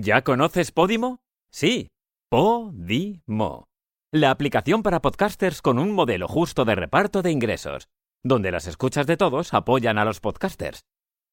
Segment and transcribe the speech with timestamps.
[0.00, 1.20] ¿Ya conoces Podimo?
[1.52, 1.86] Sí,
[2.28, 3.68] Podimo.
[4.12, 7.88] La aplicación para podcasters con un modelo justo de reparto de ingresos,
[8.24, 10.80] donde las escuchas de todos apoyan a los podcasters.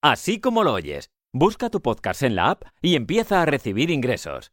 [0.04, 4.52] Así como lo oyes, busca tu podcast en la app y empieza a recibir ingresos.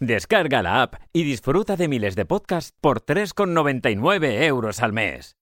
[0.00, 5.36] Descarga la app y disfruta de miles de podcasts por 3,99 euros al mes.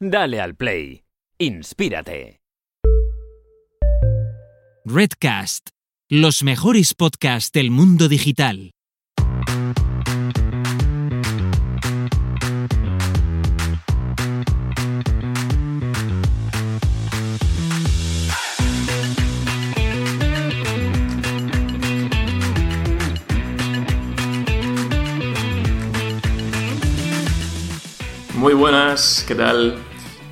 [0.00, 1.04] Dale al play.
[1.36, 2.40] Inspírate.
[4.86, 5.68] Redcast,
[6.12, 8.72] los mejores podcasts del mundo digital.
[28.34, 29.89] Muy buenas, ¿qué tal?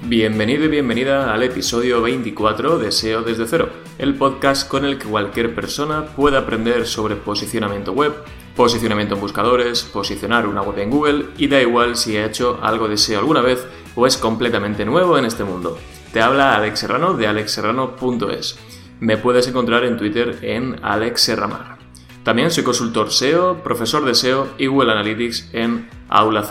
[0.08, 5.06] Bienvenido y bienvenida al episodio 24 de SEO desde cero, el podcast con el que
[5.06, 8.14] cualquier persona puede aprender sobre posicionamiento web,
[8.56, 12.88] posicionamiento en buscadores, posicionar una web en Google y da igual si ha hecho algo
[12.88, 15.76] de SEO alguna vez o es completamente nuevo en este mundo.
[16.10, 18.58] Te habla Alex Serrano de alexserrano.es.
[19.00, 21.76] Me puedes encontrar en Twitter en alexserramar.
[22.22, 26.44] También soy consultor SEO, profesor de SEO y Google Analytics en Aula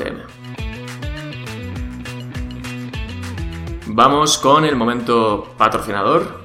[3.98, 6.42] Vamos con el momento patrocinador.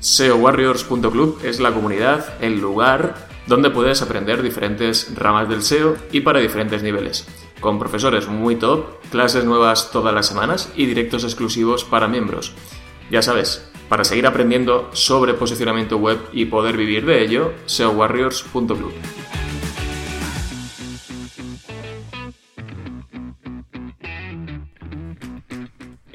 [0.00, 6.40] SEOwarriors.club es la comunidad, el lugar donde puedes aprender diferentes ramas del SEO y para
[6.40, 7.26] diferentes niveles,
[7.58, 12.52] con profesores muy top, clases nuevas todas las semanas y directos exclusivos para miembros.
[13.10, 18.92] Ya sabes, para seguir aprendiendo sobre posicionamiento web y poder vivir de ello, SEOwarriors.club.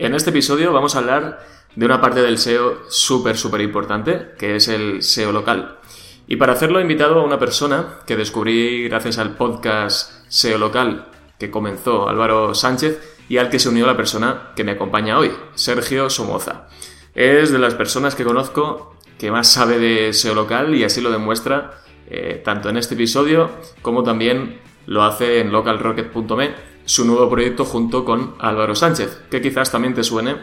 [0.01, 4.55] En este episodio vamos a hablar de una parte del SEO súper, súper importante, que
[4.55, 5.77] es el SEO local.
[6.25, 11.09] Y para hacerlo he invitado a una persona que descubrí gracias al podcast SEO local
[11.37, 15.33] que comenzó Álvaro Sánchez y al que se unió la persona que me acompaña hoy,
[15.55, 16.69] Sergio Somoza.
[17.13, 21.11] Es de las personas que conozco que más sabe de SEO local y así lo
[21.11, 23.49] demuestra eh, tanto en este episodio
[23.81, 29.71] como también lo hace en localrocket.me su nuevo proyecto junto con Álvaro Sánchez, que quizás
[29.71, 30.37] también te suene,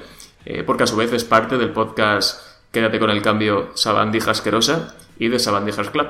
[0.45, 2.41] eh, porque a su vez es parte del podcast
[2.71, 6.07] Quédate con el cambio Sabandija Asquerosa y de Sabandijas Club.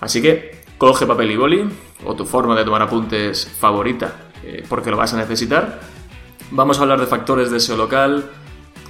[0.00, 1.68] Así que coge papel y boli,
[2.04, 5.82] o tu forma de tomar apuntes favorita, eh, porque lo vas a necesitar.
[6.50, 8.28] Vamos a hablar de factores de SEO local,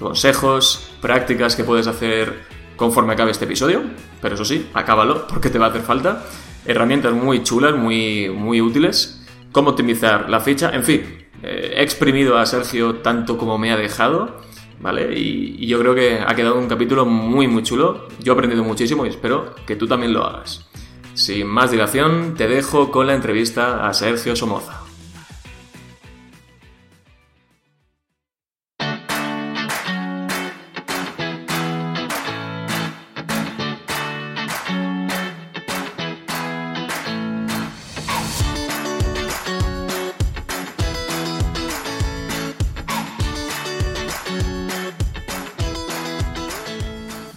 [0.01, 2.43] consejos, prácticas que puedes hacer
[2.77, 3.83] conforme acabe este episodio,
[4.23, 6.25] pero eso sí, acábalo porque te va a hacer falta.
[6.65, 9.21] Herramientas muy chulas, muy, muy útiles
[9.55, 11.03] cómo optimizar la ficha, en fin,
[11.43, 14.41] eh, he exprimido a Sergio tanto como me ha dejado,
[14.81, 15.17] ¿vale?
[15.17, 18.09] Y, y, yo creo que ha quedado un capítulo muy, muy chulo.
[18.21, 20.69] Yo he aprendido muchísimo y espero que tú también lo hagas.
[21.15, 24.84] Sin más dilación, te dejo con la entrevista a Sergio Somoza.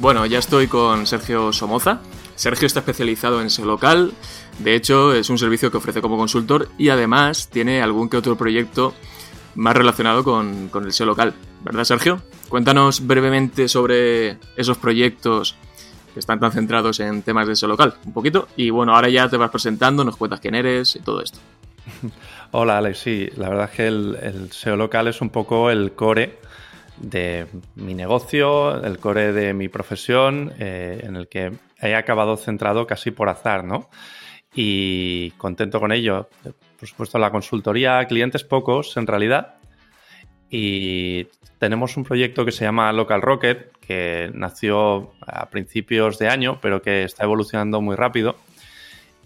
[0.08, 2.00] Bueno, ya estoy con Sergio Somoza.
[2.36, 4.14] Sergio está especializado en SEO local,
[4.60, 8.38] de hecho es un servicio que ofrece como consultor y además tiene algún que otro
[8.38, 8.94] proyecto
[9.56, 11.34] más relacionado con, con el SEO local.
[11.62, 12.22] ¿Verdad, Sergio?
[12.48, 15.58] Cuéntanos brevemente sobre esos proyectos
[16.14, 18.48] que están tan centrados en temas de SEO local, un poquito.
[18.56, 21.40] Y bueno, ahora ya te vas presentando, nos cuentas quién eres y todo esto.
[22.52, 23.00] Hola, Alex.
[23.00, 26.40] Sí, la verdad es que el, el SEO local es un poco el core
[27.00, 32.88] de mi negocio, el core de mi profesión, eh, en el que he acabado centrado
[32.88, 33.90] casi por azar, ¿no?
[34.56, 36.30] Y contento con ello.
[36.80, 39.56] Por supuesto, la consultoría, clientes pocos en realidad.
[40.50, 41.28] Y
[41.60, 46.82] tenemos un proyecto que se llama Local Rocket, que nació a principios de año, pero
[46.82, 48.36] que está evolucionando muy rápido.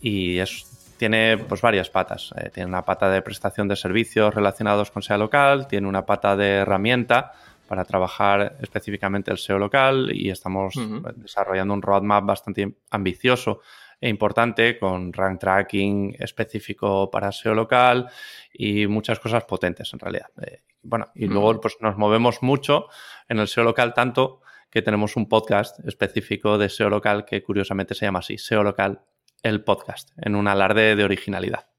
[0.02, 2.34] Y es, tiene pues, varias patas.
[2.38, 6.36] Eh, tiene una pata de prestación de servicios relacionados con SEO local, tiene una pata
[6.36, 7.34] de herramienta
[7.72, 11.14] para trabajar específicamente el SEO local y estamos uh -huh.
[11.16, 13.62] desarrollando un roadmap bastante ambicioso
[14.02, 18.10] e importante con rank tracking específico para SEO local
[18.54, 20.28] y muchas cosas potentes en realidad.
[20.42, 21.32] Eh, bueno, y uh -huh.
[21.32, 22.88] luego pues nos movemos mucho
[23.30, 27.96] en el SEO local tanto que tenemos un podcast específico de SEO local que curiosamente
[27.96, 29.00] se llama así, SEO local,
[29.44, 31.70] el podcast, en un alarde de originalidad.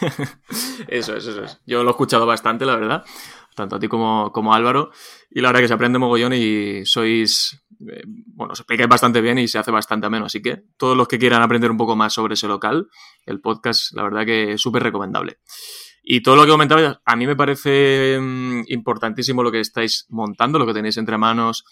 [0.88, 1.60] eso es, eso es.
[1.64, 3.04] Yo lo he escuchado bastante, la verdad,
[3.56, 4.90] tanto a ti como, como a Álvaro,
[5.30, 7.60] y la verdad que se aprende mogollón y sois,
[7.90, 11.08] eh, bueno, os explicáis bastante bien y se hace bastante ameno, así que todos los
[11.08, 12.88] que quieran aprender un poco más sobre ese local,
[13.24, 15.38] el podcast, la verdad que es súper recomendable.
[16.08, 20.56] Y todo lo que comentabas, a mí me parece mm, importantísimo lo que estáis montando,
[20.56, 21.64] lo que tenéis entre manos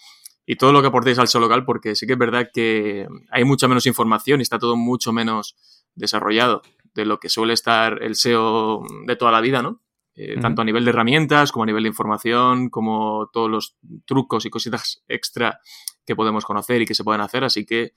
[0.45, 3.45] y todo lo que aportéis al SEO local, porque sí que es verdad que hay
[3.45, 5.55] mucha menos información y está todo mucho menos
[5.95, 9.81] desarrollado de lo que suele estar el SEO de toda la vida, ¿no?
[10.15, 14.45] Eh, tanto a nivel de herramientas como a nivel de información, como todos los trucos
[14.45, 15.59] y cositas extra
[16.05, 17.43] que podemos conocer y que se pueden hacer.
[17.43, 17.93] Así que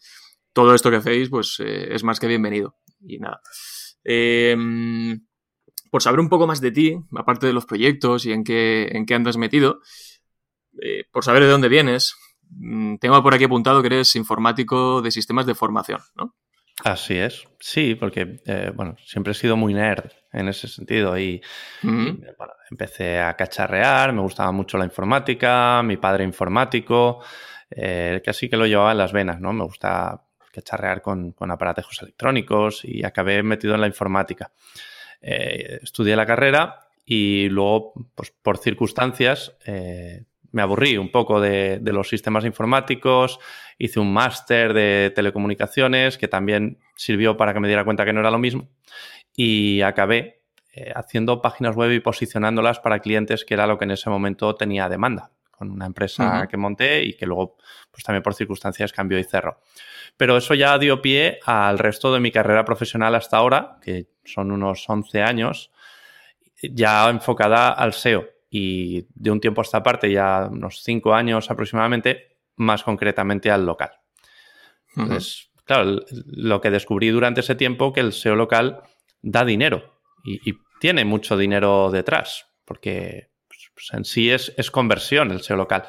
[0.52, 2.76] todo esto que hacéis, pues eh, es más que bienvenido.
[3.00, 3.40] Y nada.
[4.04, 4.56] Eh,
[5.90, 9.06] por saber un poco más de ti, aparte de los proyectos y en qué, en
[9.06, 9.80] qué andas metido,
[10.80, 12.14] eh, por saber de dónde vienes,
[12.50, 16.34] mm, tengo por aquí apuntado que eres informático de sistemas de formación, ¿no?
[16.84, 21.42] Así es, sí, porque eh, bueno, siempre he sido muy nerd en ese sentido y,
[22.70, 27.20] empecé a cacharrear, me gustaba mucho la informática, mi padre informático,
[27.70, 29.52] eh, casi que lo llevaba en las venas, ¿no?
[29.52, 30.22] Me gusta
[30.52, 34.52] cacharrear con, con aparatos electrónicos y acabé metido en la informática.
[35.20, 41.80] Eh, estudié la carrera y luego, pues, por circunstancias, eh, me aburrí un poco de,
[41.84, 43.38] los sistemas informáticos,
[43.78, 48.20] hice un máster de telecomunicaciones que también sirvió para que me diera cuenta que no
[48.20, 48.68] era lo mismo
[49.34, 50.42] y acabé
[50.72, 54.54] eh, haciendo páginas web y posicionándolas para clientes que era lo que en ese momento
[54.54, 57.56] tenía demanda con una empresa que monté y que luego
[57.90, 59.60] pues también por circunstancias cambió y cerró.
[60.16, 64.52] Pero eso ya dio pie al resto de mi carrera profesional hasta ahora, que son
[64.52, 65.72] unos 11 años,
[66.62, 68.37] ya enfocada al SEO.
[68.50, 73.66] Y de un tiempo a esta parte, ya unos 5 años aproximadamente, más concretamente al
[73.66, 73.90] local.
[74.96, 78.82] Entonces, claro, lo que descubrí durante ese tiempo que el SEO local
[79.22, 85.40] da dinero y, tiene mucho dinero detrás, porque pues, en sí es, es conversión el
[85.40, 85.82] SEO local.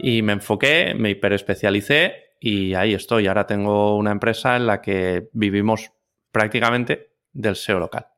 [0.00, 3.28] Y me enfoqué, me hiperespecialicé y ahí estoy.
[3.28, 5.92] Ahora tengo una empresa en la que vivimos
[6.32, 8.08] prácticamente del SEO local.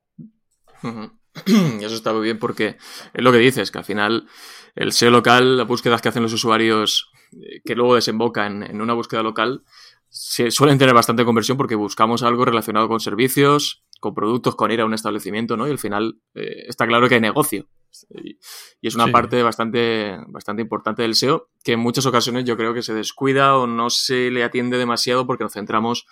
[1.81, 2.77] Eso está muy bien porque
[3.15, 4.27] es lo que dices, que al final
[4.75, 8.95] el SEO local, las búsquedas que hacen los usuarios eh, que luego desembocan en una
[8.95, 9.63] búsqueda local,
[10.09, 14.81] se suelen tener bastante conversión porque buscamos algo relacionado con servicios, con productos, con ir
[14.81, 15.67] a un establecimiento, ¿no?
[15.67, 17.69] Y al final eh, está claro que hay negocio.
[18.11, 18.39] Y,
[18.83, 22.83] es una parte bastante, bastante importante del SEO que en muchas ocasiones yo creo que
[22.83, 26.07] se descuida o no se le atiende demasiado porque nos centramos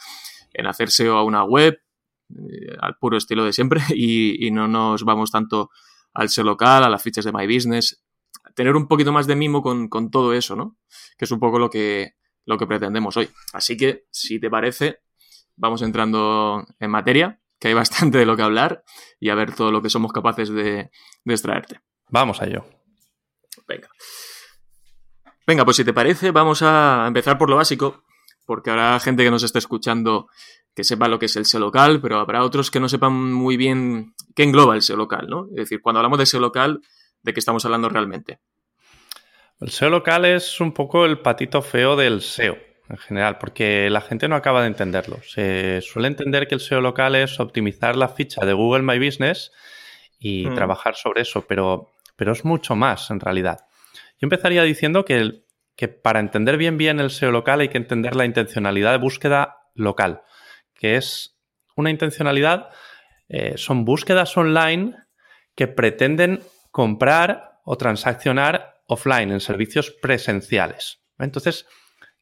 [0.53, 1.79] en hacer SEO a una web,
[2.81, 5.71] al puro estilo de siempre, y, no nos vamos tanto
[6.13, 8.03] al SEO local, a las fichas de My Business.
[8.55, 10.79] Tener un poquito más de mimo con, con todo eso, ¿no?
[11.19, 12.15] Que es un poco lo que,
[12.47, 13.29] lo que pretendemos hoy.
[13.53, 15.01] Así que, si te parece,
[15.57, 18.85] vamos entrando en materia que hay bastante de lo que hablar
[19.21, 20.91] y a ver todo lo que somos capaces de,
[21.25, 21.81] extraerte.
[22.09, 22.65] Vamos a ello.
[23.67, 23.89] Venga.
[25.47, 28.05] Venga, pues si te parece, vamos a empezar por lo básico,
[28.47, 30.29] porque habrá gente que nos esté escuchando
[30.77, 33.57] que sepa lo que es el SEO local, pero habrá otros que no sepan muy
[33.57, 35.47] bien qué engloba el SEO local, ¿no?
[35.53, 36.83] Es decir, cuando hablamos de SEO local,
[37.23, 38.41] ¿de qué estamos hablando realmente?
[39.59, 42.59] El SEO local es un poco el patito feo del SEO
[42.91, 45.19] en general, porque la gente no acaba de entenderlo.
[45.23, 49.53] Se suele entender que el SEO local es optimizar la ficha de Google My Business
[50.19, 50.55] y hmm.
[50.57, 53.61] trabajar sobre eso, pero, pero es mucho más en realidad.
[54.21, 55.43] Yo empezaría diciendo que,
[55.75, 59.57] que para entender bien bien el SEO local hay que entender la intencionalidad de búsqueda
[59.75, 60.23] local,
[60.79, 61.37] que es
[61.77, 62.71] una intencionalidad,
[63.29, 64.95] eh, son búsquedas online
[65.55, 66.41] que pretenden
[66.71, 71.01] comprar o transaccionar offline en servicios presenciales.
[71.19, 71.67] Entonces,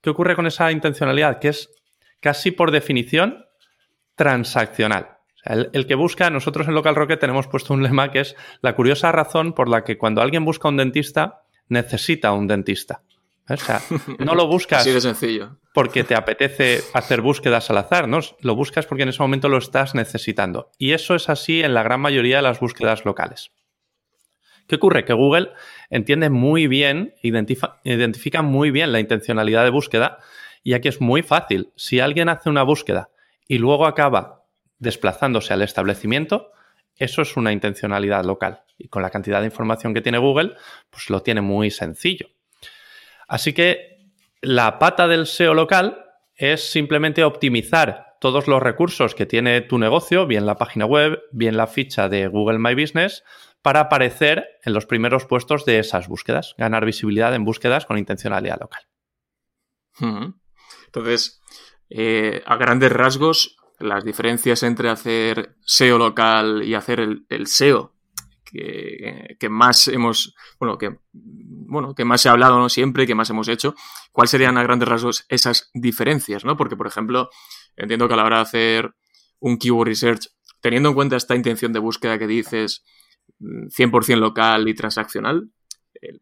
[0.04, 1.38] ¿Qué ocurre con esa intencionalidad?
[1.38, 1.70] Que es
[2.20, 3.46] casi por definición
[4.16, 5.16] transaccional.
[5.46, 9.12] el, que busca, nosotros en Local Rocket tenemos puesto un lema que es la curiosa
[9.12, 13.02] razón por la que cuando alguien busca un dentista, necesita un dentista.
[13.48, 13.80] O sea,
[14.18, 15.56] no lo buscas Así de sencillo.
[15.74, 18.20] Porque te apetece hacer búsquedas al azar, ¿no?
[18.40, 20.70] Lo buscas porque en ese momento lo estás necesitando.
[20.78, 23.50] Y eso es así en la gran mayoría de las búsquedas locales.
[24.68, 25.04] ¿Qué ocurre?
[25.04, 25.50] Que Google
[25.90, 30.20] entiende muy bien, identifica, muy bien la intencionalidad de búsqueda
[30.62, 31.72] y aquí es muy fácil.
[31.74, 33.10] Si alguien hace una búsqueda
[33.48, 34.44] y luego acaba
[34.78, 36.52] desplazándose al establecimiento,
[36.94, 38.62] eso es una intencionalidad local.
[38.78, 40.54] Y con la cantidad de información que tiene Google,
[40.88, 42.28] pues lo tiene muy sencillo.
[43.26, 43.93] Así que
[44.44, 50.26] la pata del SEO local es simplemente optimizar todos los recursos que tiene tu negocio,
[50.26, 53.22] bien la página web, bien la ficha de Google My Business,
[53.62, 58.60] para aparecer en los primeros puestos de esas búsquedas, ganar visibilidad en búsquedas con intencionalidad
[58.60, 58.82] local.
[60.86, 61.40] Entonces,
[61.88, 67.93] eh, a grandes rasgos, las diferencias entre hacer SEO local y hacer el, SEO
[68.54, 72.68] que, más hemos, bueno, que, bueno, que más se ha hablado ¿no?
[72.68, 73.74] siempre, que más hemos hecho,
[74.12, 76.44] ¿cuáles serían a grandes rasgos esas diferencias?
[76.44, 76.56] ¿no?
[76.56, 77.30] Porque, por ejemplo,
[77.76, 78.94] entiendo que a la hora de hacer
[79.40, 80.28] un keyword research,
[80.60, 82.84] teniendo en cuenta esta intención de búsqueda que dices
[83.40, 85.50] 100% mm, local y transaccional,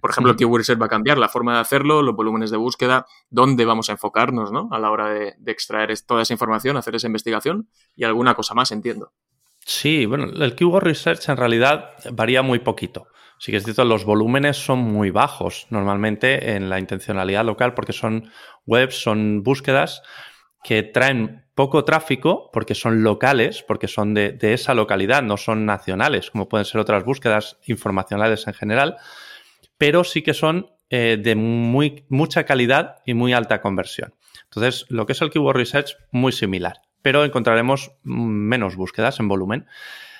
[0.00, 2.56] por ejemplo, el Keyword Research va a cambiar la forma de hacerlo, los volúmenes de
[2.56, 4.68] búsqueda, dónde vamos a enfocarnos ¿no?
[4.70, 8.70] a la hora de, extraer toda esa información, hacer esa investigación y alguna cosa más,
[8.72, 9.12] entiendo.
[9.64, 13.06] Sí, bueno, el Keyword Research en realidad varía muy poquito.
[13.38, 17.92] Sí que es cierto, los volúmenes son muy bajos normalmente en la intencionalidad local porque
[17.92, 18.30] son
[18.66, 20.02] webs, son búsquedas
[20.62, 26.30] que traen poco tráfico porque son locales, porque son de, esa localidad, no son nacionales,
[26.30, 28.96] como pueden ser otras búsquedas informacionales en general
[29.82, 34.14] pero sí que son eh, de muy, mucha calidad y muy alta conversión.
[34.44, 39.66] Entonces, lo que es el Keyword Research, muy similar, pero encontraremos menos búsquedas en volumen.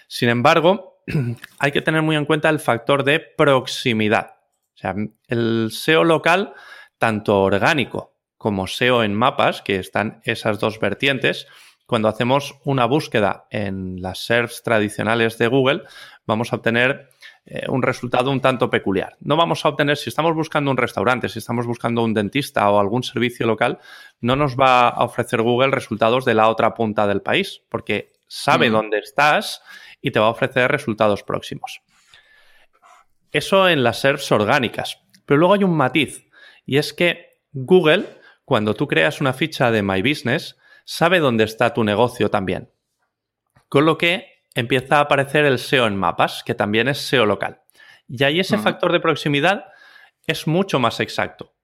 [0.08, 1.02] Sin embargo,
[1.58, 4.36] hay que tener muy en cuenta el factor de proximidad.
[4.74, 4.94] O sea,
[5.28, 6.54] el SEO local,
[6.98, 11.46] tanto orgánico como SEO en mapas, que están esas dos vertientes,
[11.86, 15.82] cuando hacemos una búsqueda en las SERPs tradicionales de Google,
[16.26, 17.11] vamos a obtener
[17.44, 19.16] eh, un resultado un tanto peculiar.
[19.20, 22.78] No vamos a obtener, si estamos buscando un restaurante, si estamos buscando un dentista o
[22.78, 23.80] algún servicio local,
[24.20, 28.70] no nos va a ofrecer Google resultados de la otra punta del país, porque sabe
[28.70, 28.72] mm.
[28.72, 29.60] dónde estás
[30.00, 31.82] y te va a ofrecer resultados próximos.
[33.32, 35.00] Eso en las SERPs orgánicas.
[35.26, 36.28] Pero luego hay un matiz,
[36.64, 38.06] y es que Google,
[38.44, 42.70] cuando tú creas una ficha de My Business, sabe dónde está tu negocio también.
[43.68, 47.62] Con lo que empieza a aparecer el SEO en mapas, que también es SEO local.
[48.08, 49.66] Y ahí ese factor de proximidad
[50.26, 51.54] es mucho más exacto.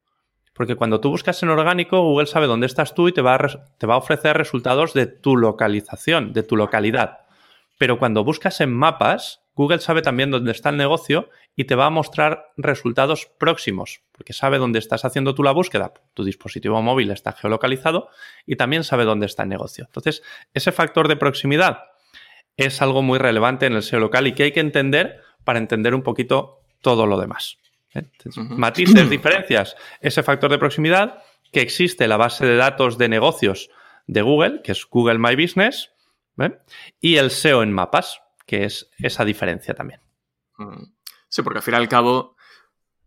[0.54, 3.38] Porque cuando tú buscas en orgánico, Google sabe dónde estás tú y te va, a
[3.78, 7.20] te va a ofrecer resultados de tu localización, de tu localidad.
[7.78, 11.86] Pero cuando buscas en mapas, Google sabe también dónde está el negocio y te va
[11.86, 15.92] a mostrar resultados próximos, porque sabe dónde estás haciendo tú la búsqueda.
[16.14, 18.08] Tu dispositivo móvil está geolocalizado
[18.46, 19.84] y también sabe dónde está el negocio.
[19.84, 20.22] Entonces,
[20.54, 21.82] ese factor de proximidad
[22.58, 25.94] es algo muy relevante en el SEO local y que hay que entender para entender
[25.94, 27.56] un poquito todo lo demás.
[27.94, 28.02] ¿eh?
[28.36, 31.22] Matices, diferencias, ese factor de proximidad,
[31.52, 33.70] que existe la base de datos de negocios
[34.06, 35.92] de Google, que es Google My Business,
[36.38, 36.58] ¿eh?
[37.00, 40.00] y el SEO en mapas, que es esa diferencia también.
[41.28, 42.36] Sí, porque al fin y al cabo,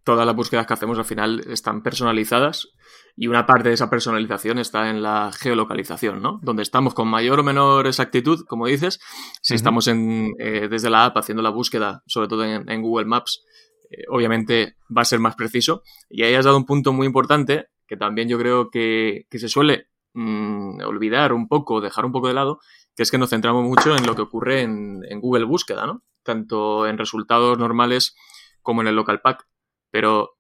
[0.03, 2.69] todas las búsquedas que hacemos al final están personalizadas
[3.15, 6.39] y una parte de esa personalización está en la geolocalización, ¿no?
[6.41, 8.99] Donde estamos con mayor o menor exactitud, como dices,
[9.41, 13.43] si estamos en, eh, desde la app haciendo la búsqueda, sobre todo en, Google Maps,
[13.89, 15.83] eh, obviamente va a ser más preciso.
[16.09, 19.87] Y ahí has dado un punto muy importante que también yo creo que, se suele
[20.13, 22.59] mm, olvidar un poco, dejar un poco de lado,
[22.95, 26.03] que es que nos centramos mucho en lo que ocurre en, en Google Búsqueda, ¿no?
[26.23, 28.15] Tanto en resultados normales
[28.61, 29.50] como en el local pack.
[29.91, 30.37] Pero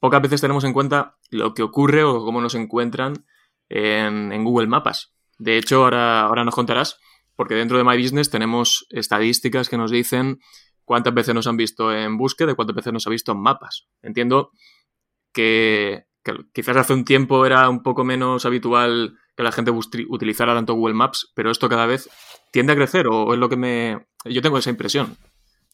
[0.00, 3.24] pocas veces tenemos en cuenta lo que ocurre o cómo nos encuentran
[3.68, 5.14] en, Google Mapas.
[5.38, 6.98] De hecho, ahora, ahora nos contarás,
[7.36, 10.40] porque dentro de My Business tenemos estadísticas que nos dicen
[10.84, 13.88] cuántas veces nos han visto en búsqueda y cuántas veces nos ha visto en mapas.
[14.02, 14.50] Entiendo
[15.32, 16.06] que,
[16.52, 20.94] quizás hace un tiempo era un poco menos habitual que la gente utilizara tanto Google
[20.94, 22.10] Maps, pero esto cada vez
[22.50, 24.08] tiende a crecer o es lo que me...
[24.24, 25.16] Yo tengo esa impresión.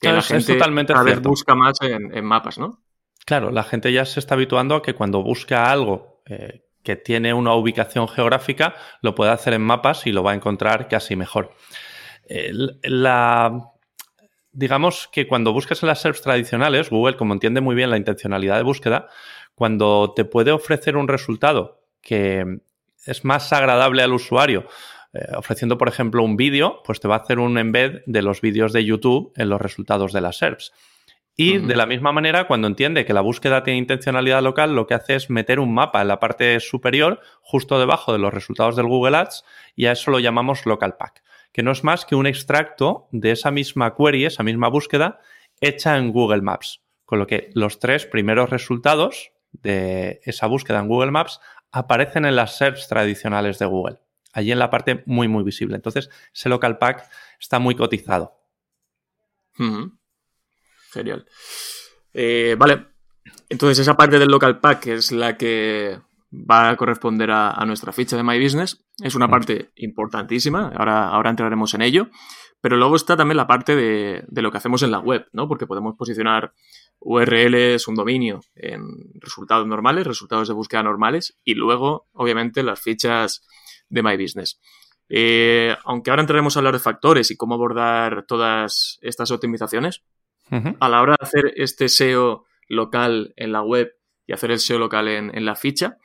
[0.00, 2.84] Que la gente cada vez busca más en mapas, ¿no?
[3.24, 7.32] Claro, la gente ya se está habituando a que cuando busca algo eh, que tiene
[7.32, 11.54] una ubicación geográfica, lo puede hacer en mapas y lo va a encontrar casi mejor.
[12.82, 13.72] la,
[14.52, 18.56] digamos que cuando buscas en las SERPs tradicionales, Google, como entiende muy bien la intencionalidad
[18.56, 19.08] de búsqueda,
[19.54, 22.60] cuando te puede ofrecer un resultado que
[23.06, 24.66] es más agradable al usuario,
[25.12, 28.40] eh, ofreciendo, por ejemplo, un vídeo, pues te va a hacer un embed de los
[28.40, 30.72] vídeos de YouTube en los resultados de las SERPs.
[31.36, 34.94] Y de la misma manera, cuando entiende que la búsqueda tiene intencionalidad local, lo que
[34.94, 38.86] hace es meter un mapa en la parte superior, justo debajo de los resultados del
[38.86, 42.28] Google Ads, y a eso lo llamamos local pack, que no es más que un
[42.28, 45.18] extracto de esa misma query, esa misma búsqueda,
[45.60, 46.82] hecha en Google Maps.
[47.04, 51.40] Con lo que los tres primeros resultados de esa búsqueda en Google Maps
[51.72, 53.98] aparecen en las SERPs tradicionales de Google.
[54.32, 55.74] Allí en la parte muy, muy visible.
[55.74, 57.08] Entonces, ese local pack
[57.40, 58.40] está muy cotizado.
[60.94, 61.26] Genial.
[62.12, 62.86] Eh, vale.
[63.48, 65.98] Entonces, esa parte del local pack es la que
[66.32, 68.84] va a corresponder a, nuestra ficha de My Business.
[69.02, 70.72] Es una parte importantísima.
[70.74, 72.08] Ahora, ahora entraremos en ello.
[72.60, 75.48] Pero luego está también la parte de, lo que hacemos en la web, ¿no?
[75.48, 76.54] Porque podemos posicionar
[76.98, 78.80] URLs, un dominio en
[79.20, 83.46] resultados normales, resultados de búsqueda normales y luego, obviamente, las fichas
[83.90, 84.62] de My Business.
[85.10, 90.02] Eh, aunque ahora entraremos a hablar de factores y cómo abordar todas estas optimizaciones,
[90.50, 93.92] a la hora de hacer este SEO local en la web
[94.26, 95.98] y hacer el SEO local en, la ficha,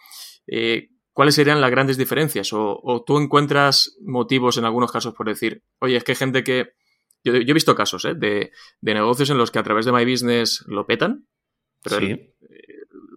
[0.47, 2.49] eh, ¿cuáles serían las grandes diferencias?
[2.53, 6.73] O, tú encuentras motivos en algunos casos por decir, oye, es que hay gente que...
[7.23, 8.13] Yo, he visto casos ¿eh?
[8.15, 11.27] de, negocios en los que a través de My Business lo petan,
[11.83, 12.33] pero eh,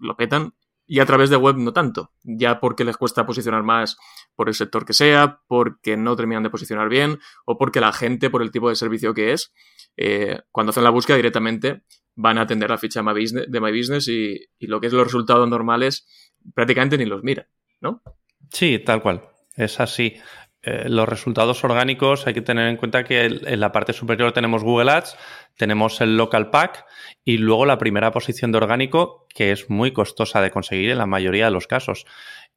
[0.01, 0.55] lo petan
[0.87, 3.97] y a través de web no tanto, ya porque les cuesta posicionar más
[4.35, 8.29] por el sector que sea, porque no terminan de posicionar bien o porque la gente,
[8.29, 9.55] por el tipo de servicio que es,
[9.97, 11.83] eh, cuando hacen la búsqueda directamente
[12.15, 16.07] van a atender la ficha de My Business, y, lo que es los resultados normales
[16.55, 17.47] prácticamente ni los miran,
[17.81, 18.03] ¿no?
[18.51, 19.23] Sí, tal cual.
[19.57, 20.17] Es así.
[20.63, 24.63] Eh, los resultados orgánicos hay que tener en cuenta que en la parte superior tenemos
[24.63, 25.17] Google Ads,
[25.57, 26.85] tenemos el Local Pack
[27.25, 31.07] y luego la primera posición de orgánico que es muy costosa de conseguir en la
[31.07, 32.07] mayoría de los casos.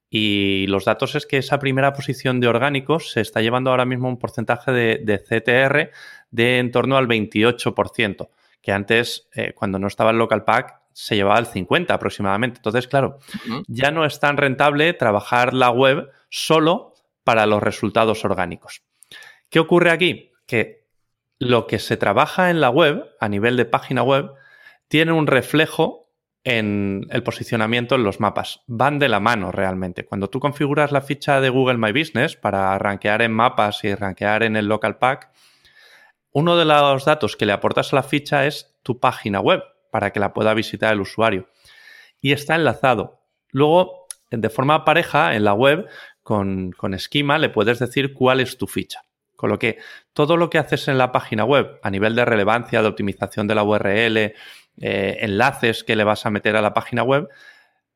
[0.08, 4.08] Y los datos es que esa primera posición de orgánicos se está llevando ahora mismo
[4.08, 5.90] un porcentaje de CTR
[6.30, 8.28] de en torno al 28%,
[8.62, 12.58] que antes, eh, cuando no estaba el local pack, se llevaba al 50 aproximadamente.
[12.58, 13.18] Entonces, claro,
[13.66, 18.82] ya no es tan rentable trabajar la web solo para los resultados orgánicos.
[19.50, 20.32] ¿Qué ocurre aquí?
[20.46, 20.86] Que
[21.38, 24.30] lo que se trabaja en la web, a nivel de página web,
[24.88, 26.06] tiene un reflejo
[26.44, 28.62] en el posicionamiento en los mapas.
[28.66, 30.04] Van de la mano realmente.
[30.04, 34.44] Cuando tú configuras la ficha de Google My Business para rankear en mapas y rankear
[34.44, 35.30] en el local pack,
[36.36, 40.12] uno de los datos que le aportas a la ficha es tu página web para
[40.12, 41.48] que la pueda visitar el usuario.
[42.20, 43.22] Y está enlazado.
[43.52, 45.88] Luego, de forma pareja, en la web,
[46.22, 49.00] con, esquema, le puedes decir cuál es tu ficha.
[49.34, 49.78] Con lo que
[50.12, 53.54] todo lo que haces en la página web a nivel de relevancia, de optimización de
[53.54, 54.34] la URL, eh,
[55.20, 57.30] enlaces que le vas a meter a la página web,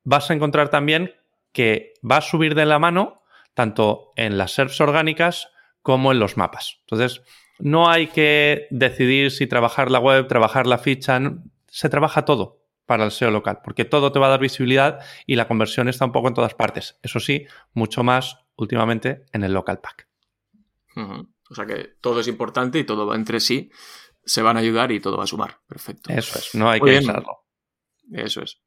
[0.03, 1.13] vas a encontrar también
[1.51, 3.21] que va a subir de la mano
[3.53, 5.49] tanto en las SERPs orgánicas
[5.83, 6.79] como en los mapas.
[6.81, 7.21] Entonces,
[7.61, 11.19] no hay que decidir si trabajar la web, trabajar la ficha,
[11.67, 15.35] se trabaja todo para el SEO local, porque todo te va a dar visibilidad y
[15.35, 16.99] la conversión está un poco en todas partes.
[17.01, 20.07] Eso sí, mucho más últimamente en el local pack.
[21.49, 23.71] O sea que todo es importante y todo va entre sí,
[24.25, 25.59] se van a ayudar y todo va a sumar.
[25.67, 26.11] Perfecto.
[26.11, 27.45] Eso es, no hay que pensarlo.
[28.11, 28.61] Eso es.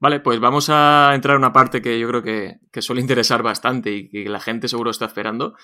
[0.00, 3.90] Vale, pues vamos a entrar a una parte que yo creo que, suele interesar bastante
[3.90, 5.54] y que la gente seguro está esperando,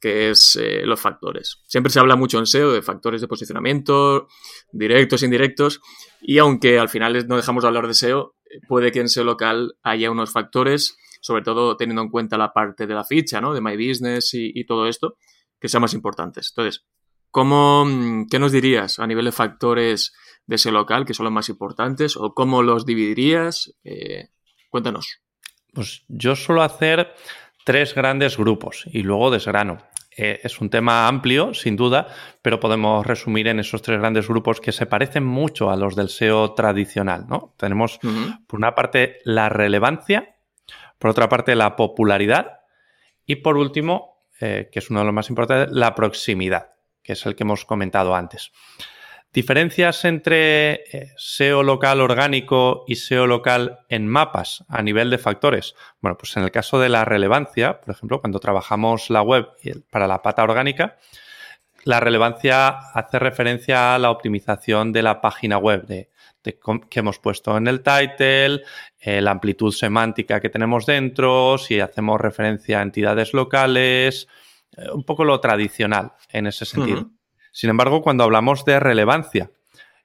[0.00, 1.62] que es eh, los factores.
[1.68, 4.26] Siempre se habla mucho en SEO de factores de posicionamiento,
[4.72, 5.80] directos, indirectos,
[6.20, 8.34] y aunque al final no dejamos de hablar de SEO,
[8.66, 12.88] puede que en SEO local haya unos factores, sobre todo teniendo en cuenta la parte
[12.88, 13.54] de la ficha, ¿no?
[13.54, 15.18] De My Business y, y todo esto,
[15.60, 16.50] que sean más importantes.
[16.50, 16.84] Entonces,
[17.34, 17.84] ¿cómo,
[18.30, 20.14] ¿qué nos dirías a nivel de factores
[20.46, 23.74] de ese local, que son los más importantes, o cómo los dividirías.
[23.82, 24.28] Eh,
[24.70, 25.20] cuéntanos.
[25.72, 27.12] Pues yo suelo hacer
[27.64, 29.78] tres grandes grupos y luego desgrano.
[30.16, 32.06] Eh, es un tema amplio, sin duda,
[32.40, 36.10] pero podemos resumir en esos tres grandes grupos que se parecen mucho a los del
[36.10, 37.26] SEO tradicional.
[37.28, 37.52] ¿no?
[37.56, 37.98] Tenemos,
[38.46, 40.36] por una parte, la relevancia,
[41.00, 42.60] por otra parte, la popularidad
[43.26, 46.73] y, por último, eh, que es uno de los más importantes, la proximidad,
[47.04, 48.50] que es el que hemos comentado antes.
[49.32, 55.74] Diferencias entre eh, SEO local orgánico y SEO local en mapas a nivel de factores.
[56.00, 59.48] Bueno, pues en el caso de la relevancia, por ejemplo, cuando trabajamos la web
[59.90, 60.98] para la pata orgánica,
[61.82, 66.08] la relevancia hace referencia a la optimización de la página web, de,
[66.88, 68.62] que hemos puesto en el title,
[69.00, 74.28] eh, la amplitud semántica que tenemos dentro, si hacemos referencia a entidades locales,
[74.92, 77.10] un poco lo tradicional en ese sentido.
[77.52, 79.50] Sin embargo, cuando hablamos de relevancia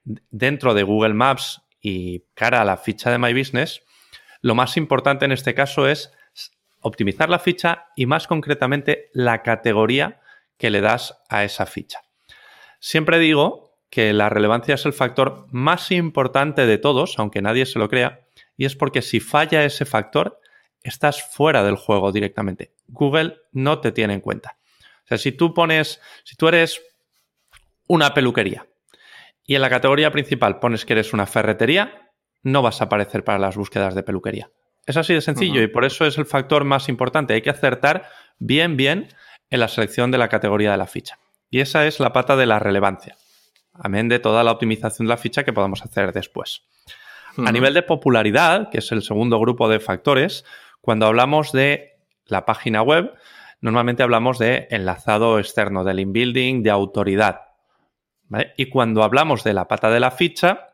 [0.03, 3.81] dentro de Google Maps y cara a la ficha de My Business,
[4.41, 6.11] lo más importante en este caso es
[6.81, 10.21] optimizar la ficha y más concretamente la categoría
[10.57, 12.01] que le das a esa ficha.
[12.79, 17.79] Siempre digo que la relevancia es el factor más importante de todos, aunque nadie se
[17.79, 18.21] lo crea,
[18.55, 20.39] y es porque si falla ese factor,
[20.83, 22.73] estás fuera del juego directamente.
[22.87, 24.58] Google no te tiene en cuenta.
[25.09, 26.81] O sea, si tú pones, si tú eres
[27.87, 28.67] una peluquería
[29.43, 32.11] y en la categoría principal pones que eres una ferretería,
[32.43, 34.51] no vas a aparecer para las búsquedas de peluquería.
[34.85, 37.33] Es así de sencillo y por eso es el factor más importante.
[37.33, 39.07] Hay que acertar bien, bien
[39.49, 41.17] en la selección de la categoría de la ficha.
[41.49, 43.17] Y esa es la pata de la relevancia.
[43.73, 46.61] Amén de toda la optimización de la ficha que podamos hacer después.
[47.35, 50.45] A nivel de popularidad, que es el segundo grupo de factores,
[50.81, 53.13] cuando hablamos de la página web,
[53.61, 57.41] normalmente hablamos de enlazado externo, del inbuilding, de autoridad.
[58.57, 60.67] Y cuando hablamos de la pata de la ficha,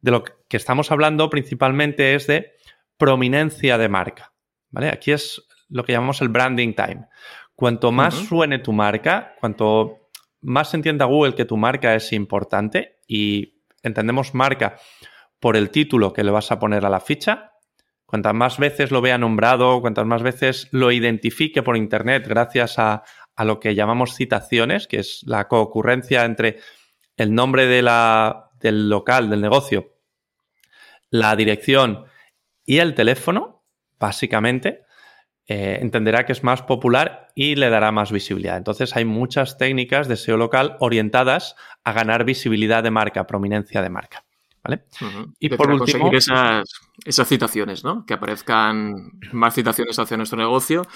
[0.00, 2.52] de lo que estamos hablando principalmente es de
[2.96, 4.32] prominencia de marca.
[4.70, 4.88] ¿vale?
[4.88, 7.06] Aquí es lo que llamamos el branding time.
[7.54, 10.08] Cuanto más suene tu marca, cuanto
[10.40, 14.76] más entienda Google que tu marca es importante y entendemos marca
[15.38, 17.49] por el título que le vas a poner a la ficha,
[18.10, 23.04] cuantas más veces lo vea nombrado, cuantas más veces lo identifique por Internet gracias a,
[23.38, 26.58] lo que llamamos citaciones, que es la concurrencia entre
[27.16, 29.94] el nombre de la, del local, del negocio,
[31.08, 32.04] la dirección
[32.66, 33.64] y el teléfono,
[33.98, 34.82] básicamente,
[35.46, 38.58] eh, entenderá que es más popular y le dará más visibilidad.
[38.58, 43.88] Entonces hay muchas técnicas de SEO local orientadas a ganar visibilidad de marca, prominencia de
[43.88, 44.24] marca.
[44.70, 44.84] ¿Vale?
[45.38, 46.10] Y por último.
[46.12, 46.64] Esas,
[47.04, 48.04] esas citaciones, ¿no?
[48.06, 50.86] Que aparezcan más citaciones hacia nuestro negocio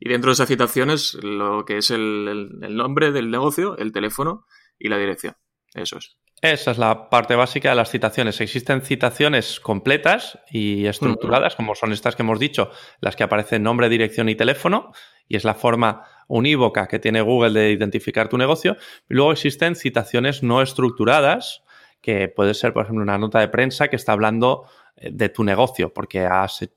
[0.00, 4.46] y dentro de esas citaciones lo que es el, nombre del negocio, el teléfono
[4.78, 5.34] y la dirección.
[5.74, 6.16] Eso es.
[6.42, 8.40] Esa es la parte básica de las citaciones.
[8.40, 12.70] Existen citaciones completas y estructuradas, como son estas que hemos dicho,
[13.00, 14.92] las que aparecen nombre, dirección y teléfono,
[15.26, 18.76] y es la forma unívoca que tiene Google de identificar tu negocio.
[19.08, 21.62] Y luego existen citaciones no estructuradas,
[22.04, 25.42] que puede ser, por ejemplo, una nota de prensa que está hablando eh, de tu
[25.42, 26.28] negocio, porque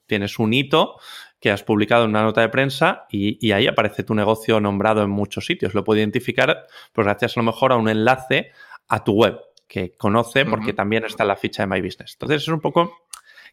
[0.06, 1.02] tienes un hito
[1.42, 5.10] que has publicado en una nota de prensa y, ahí aparece tu negocio nombrado en
[5.10, 5.74] muchos sitios.
[5.74, 8.52] Lo puede identificar, pues gracias a lo mejor a un enlace
[8.88, 9.38] a tu web
[9.68, 12.14] que conoce porque también está en la ficha de My Business.
[12.14, 12.94] Entonces es un poco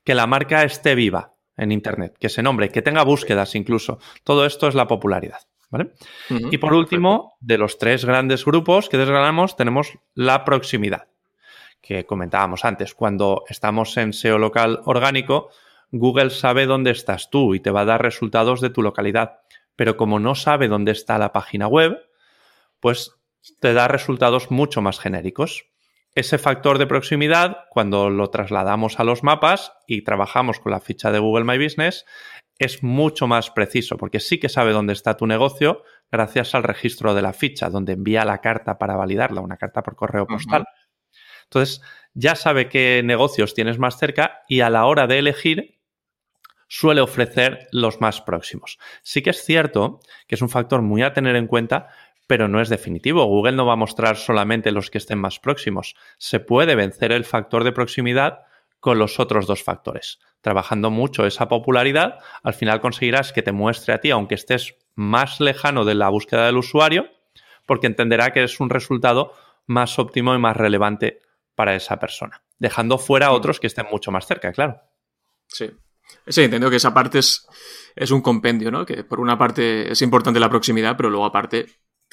[0.04, 3.98] que la marca esté viva en Internet, que se nombre, que tenga búsquedas incluso.
[4.22, 5.40] Todo esto es la popularidad.
[5.70, 5.90] ¿vale?
[6.28, 11.08] y por último, de los tres grandes grupos que desgranamos, tenemos la proximidad
[11.84, 12.94] que comentábamos antes.
[12.94, 15.50] Cuando estamos en SEO local orgánico,
[15.90, 19.40] Google sabe dónde estás tú y te va a dar resultados de tu localidad.
[19.76, 21.98] Pero como no sabe dónde está la página web,
[22.80, 23.12] pues
[23.60, 25.66] te da resultados mucho más genéricos.
[26.14, 31.12] Ese factor de proximidad, cuando lo trasladamos a los mapas y trabajamos con la ficha
[31.12, 32.06] de Google My Business,
[32.58, 37.12] es mucho más preciso, porque sí que sabe dónde está tu negocio gracias al registro
[37.12, 40.64] de la ficha, donde envía la carta para validarla, una carta por correo postal.
[41.54, 41.82] Entonces,
[42.14, 45.78] ya sabe qué negocios tienes más cerca y a la hora de elegir
[46.66, 48.78] suele ofrecer los más próximos.
[49.02, 51.88] Sí que es cierto que es un factor muy a tener en cuenta,
[52.26, 53.26] pero no es definitivo.
[53.26, 55.94] Google no va a mostrar solamente los que estén más próximos.
[56.18, 58.40] Se puede vencer el factor de proximidad
[58.80, 60.18] con los otros dos factores.
[60.40, 65.38] Trabajando mucho esa popularidad, al final conseguirás que te muestre a ti, aunque estés más
[65.40, 67.06] lejano de la búsqueda del usuario,
[67.64, 69.32] porque entenderá que es un resultado
[69.66, 71.20] más óptimo y más relevante
[71.54, 74.80] para esa persona, dejando fuera a otros que estén mucho más cerca, claro.
[75.46, 75.70] Sí.
[76.26, 77.46] Sí, entiendo que esa parte es,
[77.96, 78.84] es un compendio, ¿no?
[78.84, 81.66] Que por una parte es importante la proximidad, pero luego aparte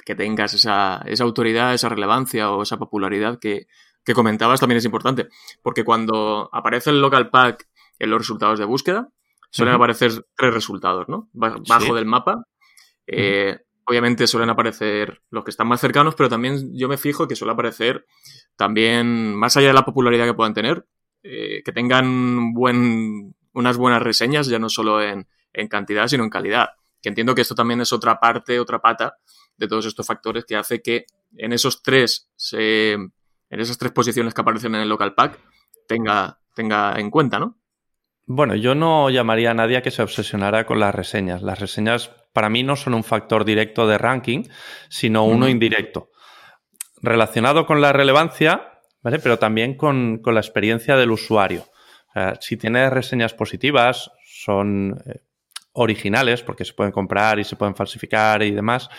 [0.05, 3.67] que tengas esa, esa autoridad, esa relevancia o esa popularidad que,
[4.03, 5.27] que, comentabas también es importante.
[5.61, 7.67] Porque cuando aparece el local pack
[7.99, 9.09] en los resultados de búsqueda,
[9.51, 11.29] suelen aparecer tres resultados, ¿no?
[11.33, 12.45] Bajo del mapa.
[13.07, 13.59] Eh,
[13.91, 17.51] obviamente suelen aparecer los que están más cercanos, pero también yo me fijo que suele
[17.51, 18.05] aparecer
[18.55, 20.85] también, más allá de la popularidad que puedan tener,
[21.23, 25.27] eh, que tengan buen, unas buenas reseñas, ya no solo en,
[25.69, 26.69] cantidad, sino en calidad.
[27.01, 29.17] Que entiendo que esto también es otra parte, otra pata
[29.57, 33.11] de todos estos factores que hace que en esos tres, en
[33.49, 35.37] esas tres posiciones que aparecen en el local pack,
[35.85, 37.57] tenga, tenga en cuenta, ¿no?
[38.25, 41.41] Bueno, yo no llamaría a nadie que se obsesionara con las reseñas.
[41.41, 44.43] Las reseñas para mí no son un factor directo de ranking,
[44.89, 46.09] sino uno indirecto.
[47.01, 49.19] Relacionado con la relevancia, ¿vale?
[49.19, 51.65] Pero también con, la experiencia del usuario.
[52.39, 55.21] si tiene reseñas positivas, son eh,
[55.73, 58.89] originales, porque se pueden comprar y se pueden falsificar y demás,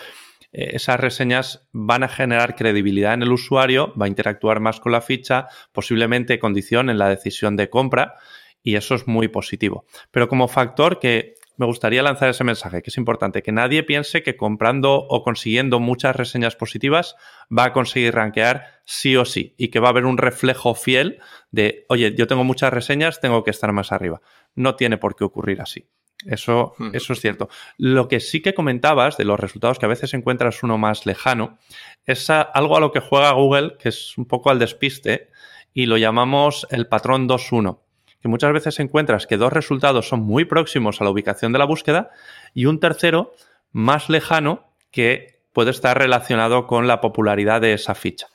[0.51, 4.91] eh, esas reseñas van a generar credibilidad en el usuario, va a interactuar más con
[4.91, 8.15] la ficha, posiblemente condicionen la decisión de compra
[8.61, 9.85] y eso es muy positivo.
[10.11, 14.23] Pero como factor que me gustaría lanzar ese mensaje, que es importante, que nadie piense
[14.23, 17.15] que comprando o consiguiendo muchas reseñas positivas
[17.55, 21.19] va a conseguir rankear sí o sí y que va a haber un reflejo fiel
[21.51, 24.21] de, oye, yo tengo muchas reseñas, tengo que estar más arriba.
[24.55, 25.87] No tiene por qué ocurrir así.
[26.25, 27.49] Eso, eso es cierto.
[27.77, 31.57] Lo que sí que comentabas de los resultados que a veces encuentras uno más lejano
[32.05, 35.29] es algo a lo que juega Google, que es un poco al despiste,
[35.73, 37.82] y lo llamamos el patrón 2-1
[38.23, 41.65] que muchas veces encuentras que dos resultados son muy próximos a la ubicación de la
[41.65, 42.09] búsqueda
[42.53, 43.33] y un tercero
[43.73, 48.27] más lejano que puede estar relacionado con la popularidad de esa ficha.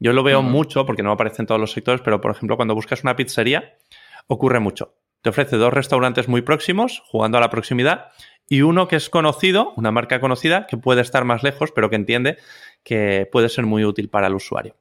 [0.00, 2.74] Yo lo veo mucho porque no aparece en todos los sectores, pero por ejemplo cuando
[2.74, 3.76] buscas una pizzería
[4.26, 4.96] ocurre mucho.
[5.22, 8.06] Te ofrece dos restaurantes muy próximos, jugando a la proximidad,
[8.48, 11.96] y uno que es conocido, una marca conocida, que puede estar más lejos, pero que
[11.96, 12.38] entiende
[12.82, 14.74] que puede ser muy útil para el usuario.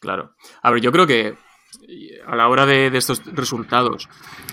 [0.00, 0.34] Claro.
[0.62, 1.34] A ver, yo creo que
[2.26, 4.08] a la hora de, estos resultados,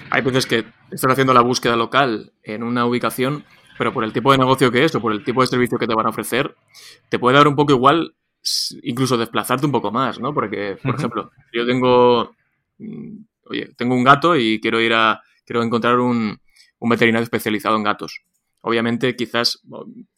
[0.10, 3.46] hay veces que estás haciendo la búsqueda local en una ubicación
[3.78, 5.88] pero por el tipo de negocio que es o por el tipo de servicio que
[5.88, 6.56] te van a ofrecer,
[7.10, 8.16] te puede dar un poco igual
[8.84, 10.34] incluso desplazarte un poco más, ¿no?
[10.34, 12.36] Porque, por ejemplo, yo tengo,
[12.78, 16.40] mm, oye, tengo un gato y quiero ir a, quiero encontrar un,
[16.80, 18.22] un veterinario especializado en gatos.
[18.62, 19.62] Obviamente, quizás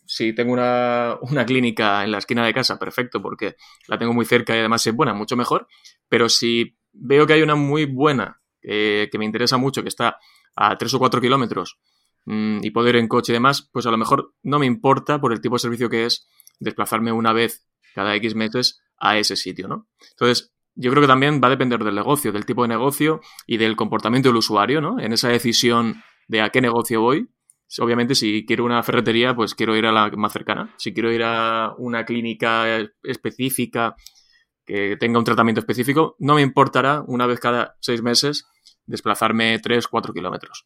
[0.06, 3.56] si tengo una, una, clínica en la esquina de casa, perfecto, porque
[3.88, 5.68] la tengo muy cerca y además es buena, mucho mejor.
[6.10, 10.17] Pero si veo que hay una muy buena, eh, que me interesa mucho, que está
[10.55, 11.79] a 3 o 4 kilómetros
[12.25, 15.19] mm, y puedo ir en coche y demás, pues a lo mejor no me importa
[15.19, 16.27] por el tipo de servicio que es
[16.60, 19.88] desplazarme una vez cada X meses a ese sitio, ¿no?
[20.12, 23.58] Entonces, yo creo que también va a depender del negocio, del tipo de negocio y
[23.58, 24.99] del comportamiento del usuario, ¿no?
[24.99, 27.29] En esa decisión de a qué negocio voy.
[27.79, 30.73] Obviamente, si quiero una ferretería, pues quiero ir a la más cercana.
[30.77, 33.95] Si quiero ir a una clínica específica
[34.65, 38.47] que tenga un tratamiento específico, no me importará una vez cada seis meses
[38.86, 40.65] desplazarme 3, 4 kilómetros.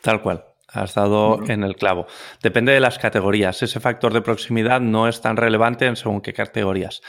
[0.00, 0.44] Tal cual.
[0.68, 2.06] Has dado en el clavo.
[2.42, 3.62] Depende de las categorías.
[3.62, 7.02] Ese factor de proximidad no es tan relevante en según qué categorías.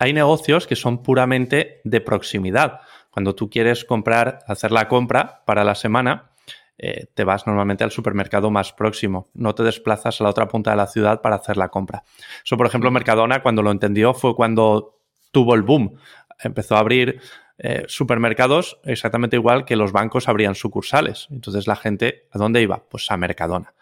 [0.00, 2.80] Hay negocios que son puramente de proximidad.
[3.10, 6.32] Cuando tú quieres comprar, hacer la compra para la semana,
[6.78, 9.30] eh, te vas normalmente al supermercado más próximo.
[9.32, 12.02] No te desplazas a la otra punta de la ciudad para hacer la compra.
[12.44, 14.95] Eso, por ejemplo, Mercadona, cuando lo entendió, fue cuando
[15.36, 15.98] tuvo el boom.
[16.38, 17.20] Empezó a abrir
[17.58, 21.28] eh, supermercados exactamente igual que los bancos abrían sucursales.
[21.30, 22.88] Entonces la gente, ¿a dónde iba?
[22.88, 23.74] Pues a Mercadona.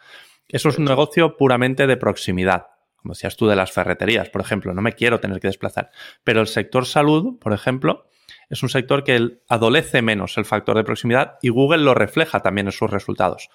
[0.49, 2.67] Eso es un negocio puramente de proximidad.
[2.97, 5.93] Como decías tú de las ferreterías, por ejemplo, no me quiero tener que desplazar.
[6.25, 8.09] Pero el sector salud, por ejemplo,
[8.51, 12.67] es un sector que adolece menos el factor de proximidad y Google lo refleja también
[12.67, 13.49] en sus resultados.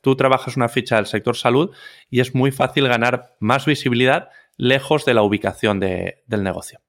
[0.00, 1.70] tú trabajas una ficha del sector salud
[2.08, 6.80] y es muy fácil ganar más visibilidad lejos de la ubicación del negocio.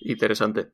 [0.00, 0.72] Interesante.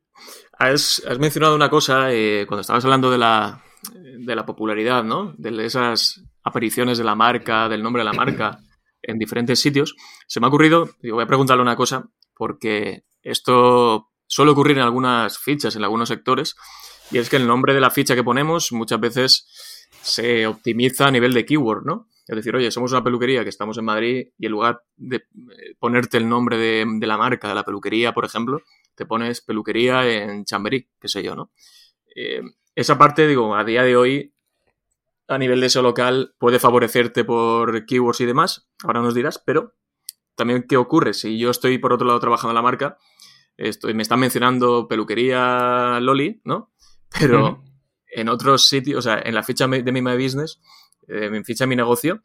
[0.59, 5.35] Has, mencionado una cosa eh, cuando estabas hablando de la, de la popularidad, ¿no?
[5.39, 8.59] De esas apariciones de la marca, del nombre de la marca
[9.03, 9.95] en diferentes sitios.
[10.27, 14.85] Se me ha ocurrido, digo, voy a preguntarle una cosa, porque esto suele ocurrir en
[14.85, 16.57] algunas fichas, en algunos sectores,
[17.11, 19.47] y es que el nombre de la ficha que ponemos muchas veces
[20.03, 22.09] se optimiza a nivel de keyword, ¿no?
[22.27, 25.75] Es decir, oye, somos una peluquería que estamos en Madrid y en lugar de eh,
[25.79, 28.63] ponerte el nombre de, de la marca, de la peluquería, por ejemplo,
[28.95, 31.51] te pones peluquería en Chamberí, qué sé yo, ¿no?
[32.15, 32.43] Eh,
[32.75, 34.35] esa parte, digo, a día de hoy,
[35.29, 39.75] a nivel de ese local, puede favorecerte por keywords y demás, ahora nos dirás, pero
[40.35, 41.15] también, ¿qué ocurre?
[41.15, 42.99] Si yo estoy, por otro lado, trabajando en la marca,
[43.57, 46.73] estoy, me están mencionando peluquería Loli, ¿no?
[47.19, 47.63] Pero
[48.07, 50.61] en otros sitios, o sea, en la ficha de mi My Business,
[51.09, 52.23] eh, mi ficha mi negocio,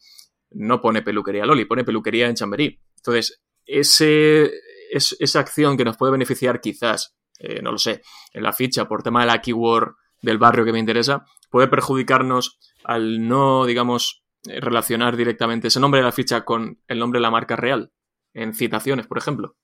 [0.52, 2.80] no pone peluquería Loli, pone peluquería en Chamberí.
[2.98, 4.52] Entonces, ese,
[4.92, 8.02] es, esa acción que nos puede beneficiar quizás, eh, no lo sé,
[8.34, 12.60] en la ficha por tema de la keyword del barrio que me interesa, puede perjudicarnos
[12.84, 17.24] al no, digamos, eh, relacionar directamente ese nombre de la ficha con el nombre de
[17.24, 17.92] la marca real,
[18.34, 19.56] en citaciones, por ejemplo.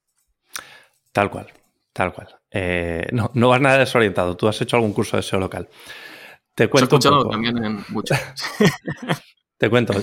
[1.12, 1.48] Tal cual,
[1.94, 2.40] tal cual.
[2.52, 4.36] Eh, no, no vas nada desorientado.
[4.38, 5.70] Tú has hecho algún curso de SEO local.
[6.56, 7.00] Te cuento.
[7.30, 8.16] también en mucho.
[9.58, 9.94] Te cuento.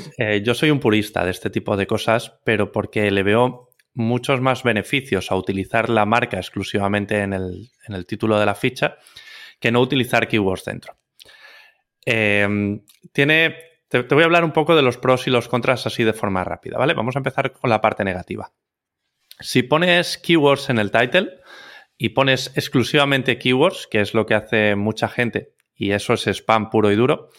[0.42, 4.62] yo soy un purista de este tipo de cosas, pero porque le veo muchos más
[4.62, 8.96] beneficios a utilizar la marca exclusivamente en el, título de la ficha
[9.60, 10.96] que no utilizar keywords dentro.
[12.04, 13.56] Em, tiene,
[13.88, 16.44] te, voy a hablar un poco de los pros y los contras así de forma
[16.44, 16.94] rápida, ¿vale?
[16.94, 18.52] Vamos a empezar con la parte negativa.
[19.40, 21.40] Si pones keywords en el title
[21.96, 26.68] y pones exclusivamente keywords, que es lo que hace mucha gente, y eso es spam
[26.68, 27.30] puro y duro,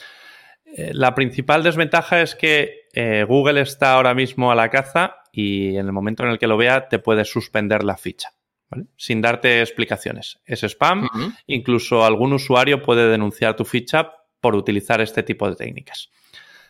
[0.65, 5.75] eh, la principal desventaja es que eh, Google está ahora mismo a la caza y
[5.75, 8.29] en el momento en el que lo vea te puede suspender la ficha.
[8.97, 10.39] Sin darte explicaciones.
[10.45, 11.09] Es spam,
[11.47, 16.11] incluso algún usuario puede denunciar tu ficha por utilizar este tipo de técnicas.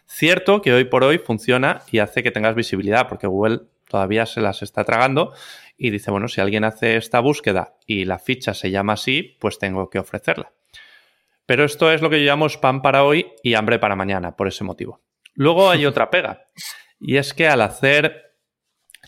[0.05, 4.39] Cierto que hoy por hoy funciona y hace que tengas visibilidad, porque Google todavía se
[4.39, 5.33] las está tragando
[5.77, 9.59] y dice, bueno, si alguien hace esta búsqueda y la ficha se llama así, pues
[9.59, 10.53] tengo que ofrecerla.
[11.49, 14.47] Pero esto es lo que yo llamo spam para hoy y hambre para mañana, por
[14.47, 15.01] ese motivo.
[15.33, 16.43] Luego hay otra pega,
[16.99, 18.35] y es que al hacer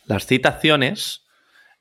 [0.06, 1.28] las citaciones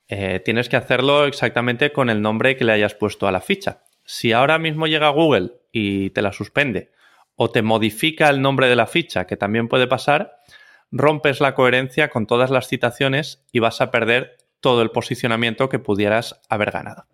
[0.07, 3.85] eh, tienes que hacerlo exactamente con el nombre que le hayas puesto a la ficha.
[4.05, 6.93] Si ahora mismo llega Google y te la suspende
[7.37, 10.43] o te modifica el nombre de la ficha, que también puede pasar,
[10.91, 15.79] rompes la coherencia con todas las citaciones y vas a perder todo el posicionamiento que
[15.79, 17.07] pudieras haber ganado.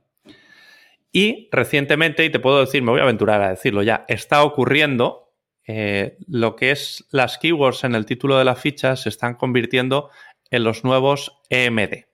[1.17, 5.33] Y recientemente, y te puedo decir, me voy a aventurar a decirlo ya, está ocurriendo
[5.67, 10.11] eh, lo que es las keywords en el título de la ficha se están convirtiendo
[10.51, 12.05] en los nuevos EMD.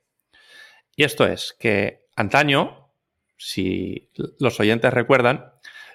[0.95, 2.93] Y esto es que antaño,
[3.37, 5.51] si los oyentes recuerdan,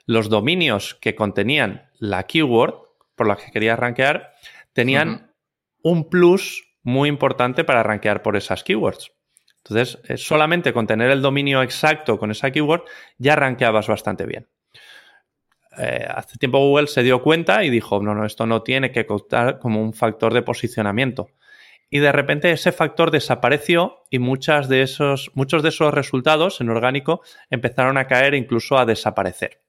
[0.06, 2.76] los dominios que contenían la keyword
[3.15, 4.34] por las que querías rankear
[4.74, 5.34] tenían
[5.82, 9.13] un plus muy importante para rankear por esas keywords.
[9.69, 12.84] Entonces, eh, solamente con tener el dominio exacto con esa keyword
[13.17, 14.47] ya rankeabas bastante bien.
[15.77, 19.06] Eh, hace tiempo Google se dio cuenta y dijo, no, no, esto no tiene que
[19.06, 21.30] contar como un factor de posicionamiento.
[21.89, 27.21] Y de repente ese factor desapareció y de esos, muchos de esos resultados en orgánico
[27.49, 29.62] empezaron a caer e incluso a desaparecer.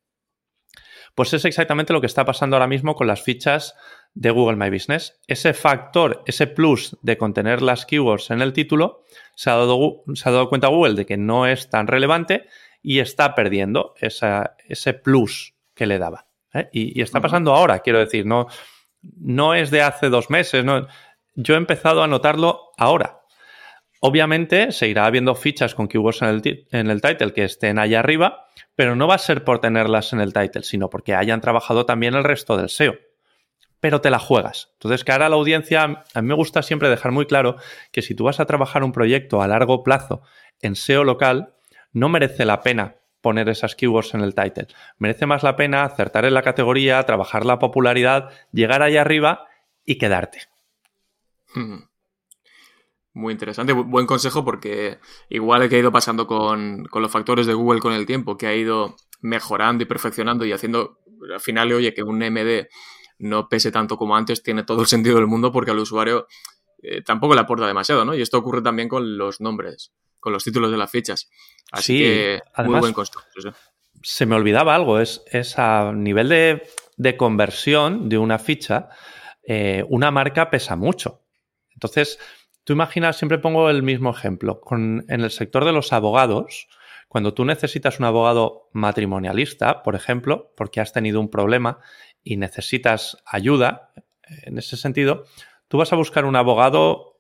[1.19, 3.75] Pues es exactamente lo que está pasando ahora mismo con las fichas
[4.15, 5.19] de Google My Business.
[5.27, 9.03] Ese factor, ese plus de contener las keywords en el título,
[9.35, 12.47] se ha dado, se ha dado cuenta Google de que no es tan relevante
[12.85, 16.29] y está perdiendo ese plus que le daba.
[16.55, 16.69] ¿eh?
[16.73, 18.47] Y, está pasando ahora, quiero decir, no,
[19.03, 20.65] no es de hace dos meses.
[20.65, 20.87] No,
[21.35, 23.18] yo he empezado a notarlo ahora.
[24.01, 28.01] Obviamente se irá viendo fichas con keywords en el, en el title que estén allá
[28.01, 31.85] arriba, pero no va a ser por tenerlas en el title, sino porque hayan trabajado
[31.85, 32.97] también el resto del SEO.
[33.81, 34.71] Pero te la juegas.
[34.75, 37.57] Entonces, cara a la audiencia, a mí me gusta siempre dejar muy claro
[37.93, 40.23] que si tú vas a trabajar un proyecto a largo plazo
[40.61, 41.55] en SEO local,
[41.93, 44.69] no merece la pena poner esas keywords en el title.
[44.99, 49.47] Merece más la pena acertar en la categoría, trabajar la popularidad, llegar ahí arriba
[49.85, 50.43] y quedarte.
[51.55, 51.88] Hmm.
[53.19, 57.81] Muy interesante, buen consejo porque igual que ha ido pasando con, los factores de Google
[57.81, 61.01] con el tiempo, que ha ido mejorando y perfeccionando y haciendo
[61.35, 62.69] al final, oye, que un MD
[63.19, 66.29] no pese tanto como antes, tiene todo el sentido del mundo porque al usuario
[66.81, 68.15] eh, tampoco le aporta demasiado, ¿no?
[68.15, 71.29] Y esto ocurre también con los nombres, con los títulos de las fichas.
[71.73, 73.21] Así que muy buen consejo.
[74.01, 78.91] Se me olvidaba algo, es, es a nivel de, conversión de una ficha,
[79.43, 81.25] eh, una marca pesa mucho.
[81.75, 82.21] Entonces,
[82.69, 86.69] tú imaginas, siempre pongo el mismo ejemplo, en el sector de los abogados,
[87.09, 91.79] cuando tú necesitas un abogado matrimonialista, por ejemplo, porque has tenido un problema
[92.23, 93.95] y necesitas ayuda,
[94.43, 95.25] en ese sentido,
[95.69, 97.17] tú vas a buscar un abogado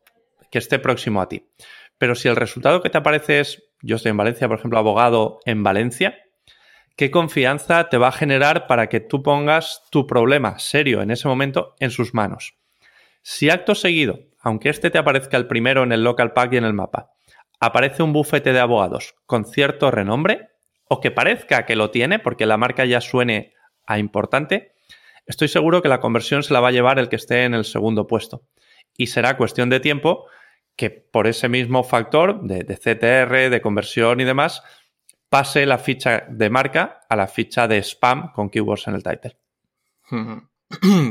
[0.50, 1.48] que esté próximo a ti.
[1.96, 5.40] Pero si el resultado que te aparece es, yo estoy en Valencia, por ejemplo, abogado
[5.46, 6.14] en Valencia,
[6.94, 11.26] ¿qué confianza te va a generar para que tú pongas tu problema serio en ese
[11.26, 12.58] momento en sus manos?
[13.22, 16.64] Si acto seguido aunque este te aparezca el primero en el local pack y en
[16.64, 17.12] el mapa,
[17.60, 20.48] aparece un bufete de abogados con cierto renombre,
[20.88, 23.52] o que parezca que lo tiene porque la marca ya suene
[23.86, 24.72] a importante,
[25.26, 27.66] estoy seguro que la conversión se la va a llevar el que esté en el
[27.66, 28.42] segundo puesto.
[28.96, 30.26] Y será cuestión de tiempo
[30.76, 34.62] que por ese mismo factor de, CTR, de conversión y demás,
[35.28, 39.36] pase la ficha de marca a la ficha de spam con keywords en el title.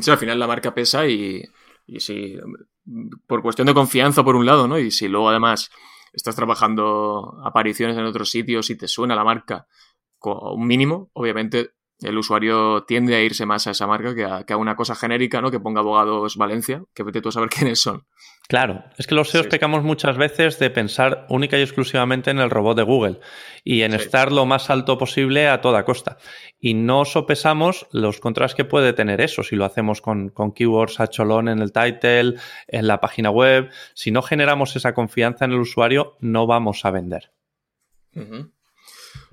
[0.02, 1.44] Sí, al final la marca pesa y,
[1.88, 2.38] y si
[3.26, 4.78] por cuestión de confianza por un lado, ¿no?
[4.78, 5.72] Y si luego además
[6.14, 9.68] estás trabajando apariciones en otros sitios y te suena la marca
[10.20, 11.72] un mínimo, obviamente
[12.02, 14.96] el usuario tiende a irse más a esa marca que a, que a una cosa
[14.96, 15.52] genérica, ¿no?
[15.52, 18.06] Que ponga abogados Valencia, que vete tú a saber quiénes son.
[18.48, 22.50] Claro, es que los SEOs pecamos muchas veces de pensar única y exclusivamente en el
[22.50, 23.20] robot de Google
[23.66, 26.18] y en estar lo más alto posible a toda costa.
[26.58, 31.08] Y no sopesamos los contras que puede tener eso si lo hacemos con, keywords a
[31.08, 32.36] cholón en el title,
[32.70, 33.70] en la página web.
[33.94, 37.34] Si no generamos esa confianza en el usuario, no vamos a vender.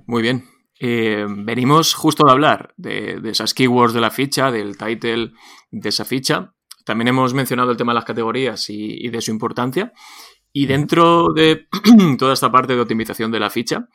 [0.06, 0.53] Muy bien.
[0.80, 5.32] Eh, venimos justo de hablar de, esas keywords de la ficha, del title
[5.70, 6.54] de esa ficha.
[6.84, 9.92] También hemos mencionado el tema de las categorías y, de su importancia.
[10.52, 11.66] Y dentro de
[12.18, 13.88] toda esta parte de optimización de la ficha,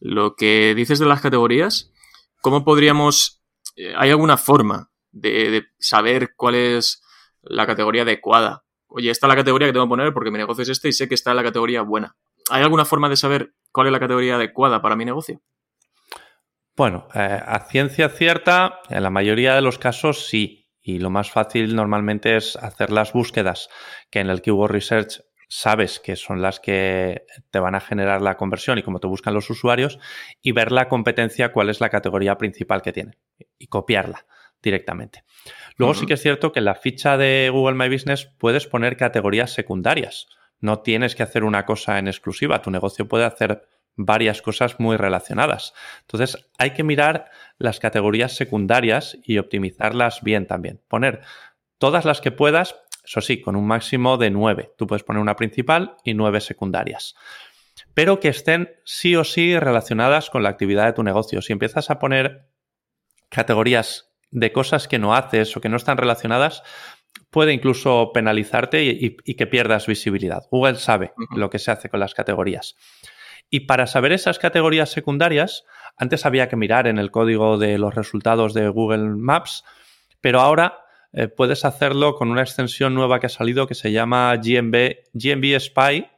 [0.00, 1.92] lo que dices de las categorías,
[2.40, 3.42] ¿cómo podríamos...
[3.76, 7.02] Eh, ¿Hay alguna forma de, saber cuál es
[7.42, 8.64] la categoría adecuada?
[8.86, 10.92] Oye, esta es la categoría que tengo que poner porque mi negocio es este y
[10.92, 12.16] sé que está en la categoría buena.
[12.50, 15.40] ¿Hay alguna forma de saber cuál es la categoría adecuada para mi negocio?
[16.76, 20.62] Bueno, eh, a ciencia cierta, en la mayoría de los casos sí.
[20.80, 23.68] Y lo más fácil normalmente es hacer las búsquedas
[24.10, 28.36] que en el Keyword Research sabes que son las que te van a generar la
[28.36, 29.98] conversión y cómo te buscan los usuarios
[30.42, 33.18] y ver la competencia, cuál es la categoría principal que tiene
[33.58, 34.26] y copiarla
[34.62, 35.22] directamente.
[35.76, 38.96] Luego sí que es cierto que en la ficha de Google My Business puedes poner
[38.96, 40.26] categorías secundarias.
[40.60, 42.62] No tienes que hacer una cosa en exclusiva.
[42.62, 43.62] Tu negocio puede hacer
[43.96, 45.72] varias cosas muy relacionadas.
[46.02, 50.82] Entonces, hay que mirar las categorías secundarias y optimizarlas bien también.
[50.88, 51.20] Poner
[51.78, 54.72] todas las que puedas, eso sí, con un máximo de nueve.
[54.76, 57.14] Tú puedes poner una principal y nueve secundarias.
[57.92, 61.42] Pero que estén sí o sí relacionadas con la actividad de tu negocio.
[61.42, 62.48] Si empiezas a poner
[63.28, 66.62] categorías de cosas que no haces o que no están relacionadas,
[67.30, 70.44] puede incluso penalizarte y, que pierdas visibilidad.
[70.50, 72.76] Google sabe lo que se hace con las categorías.
[73.54, 75.64] Y para saber esas categorías secundarias,
[75.96, 79.62] antes había que mirar en el código de los resultados de Google Maps,
[80.20, 80.80] pero ahora
[81.12, 86.08] eh, puedes hacerlo con una extensión nueva que ha salido que se llama GMB, Spy,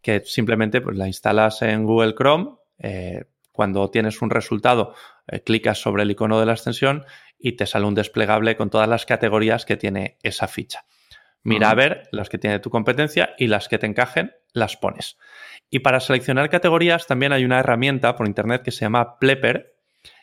[0.00, 2.50] que simplemente pues, la instalas en Google Chrome.
[2.78, 4.94] Eh, cuando tienes un resultado,
[5.26, 7.04] eh, clicas sobre el icono de la extensión
[7.36, 10.84] y te sale un desplegable con todas las categorías que tiene esa ficha.
[11.42, 15.18] Mira a ver las que tiene tu competencia y las que te encajen, las pones.
[15.70, 19.74] Y para seleccionar categorías también hay una herramienta por internet que se llama Plepper,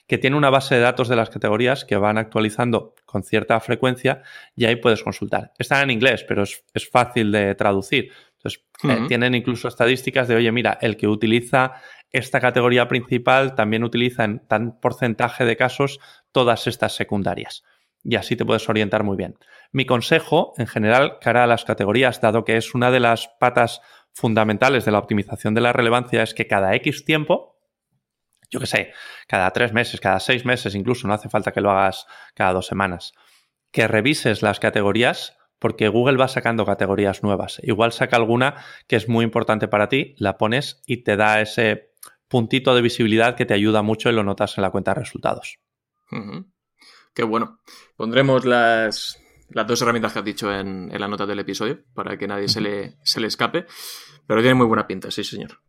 [0.07, 4.23] que tiene una base de datos de las categorías que van actualizando con cierta frecuencia
[4.55, 5.51] y ahí puedes consultar.
[5.57, 8.11] Está en inglés, pero es, fácil de traducir.
[8.38, 13.84] Entonces, eh, tienen incluso estadísticas de, oye, mira, el que utiliza esta categoría principal también
[13.84, 15.99] utiliza en tan porcentaje de casos
[16.32, 17.63] todas estas secundarias.
[18.03, 19.38] Y así te puedes orientar muy bien.
[19.73, 23.82] Mi consejo, en general, cara a las categorías, dado que es una de las patas
[24.18, 27.59] fundamentales de la optimización de la relevancia, es que cada X tiempo,
[28.49, 28.93] yo qué sé,
[29.28, 32.65] cada tres meses, cada seis meses, incluso no hace falta que lo hagas cada dos
[32.65, 33.13] semanas,
[33.72, 37.59] que revises las categorías porque Google va sacando categorías nuevas.
[37.61, 38.55] Igual saca alguna
[38.88, 41.93] que es muy importante para ti, la pones y te da ese
[42.28, 45.59] puntito de visibilidad que te ayuda mucho y lo notas en la cuenta de resultados.
[47.13, 47.59] Qué bueno.
[47.95, 52.27] Pondremos las, las dos herramientas que has dicho en, la nota del episodio para que
[52.27, 53.65] nadie se, le, se le escape.
[54.25, 55.61] Pero tiene muy buena pinta, sí, señor.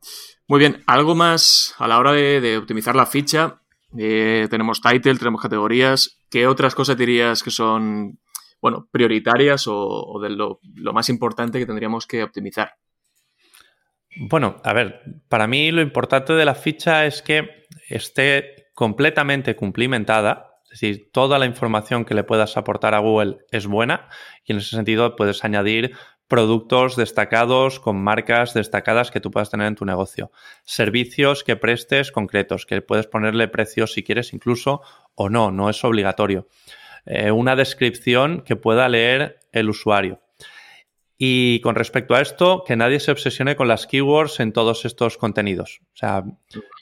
[0.48, 3.60] Muy bien, algo más a la hora de, optimizar la ficha.
[3.96, 6.20] Eh, tenemos title, tenemos categorías.
[6.28, 8.18] ¿Qué otras cosas dirías que son,
[8.60, 12.74] bueno, prioritarias o, de lo, lo, más importante que tendríamos que optimizar?
[14.16, 20.47] Bueno, a ver, para mí lo importante de la ficha es que esté completamente cumplimentada,
[20.70, 24.08] es decir, toda la información que le puedas aportar a Google es buena
[24.44, 25.96] y en ese sentido puedes añadir
[26.28, 30.30] productos destacados con marcas destacadas que tú puedas tener en tu negocio.
[30.64, 34.82] Servicios que prestes concretos, que puedes ponerle precios si quieres incluso
[35.14, 36.46] o no, no es obligatorio.
[37.06, 40.20] Eh, una descripción que pueda leer el usuario.
[41.20, 45.18] Y con respecto a esto, que nadie se obsesione con las keywords en todos estos
[45.18, 45.80] contenidos.
[45.92, 46.24] O sea,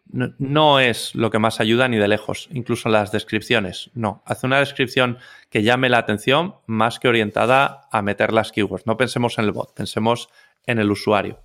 [0.08, 3.90] no, es lo que más ayuda ni de lejos, incluso las descripciones.
[3.94, 5.16] No, hace una descripción
[5.48, 8.86] que llame la atención más que orientada a meter las keywords.
[8.86, 10.28] No pensemos en el bot, pensemos
[10.66, 11.40] en el usuario.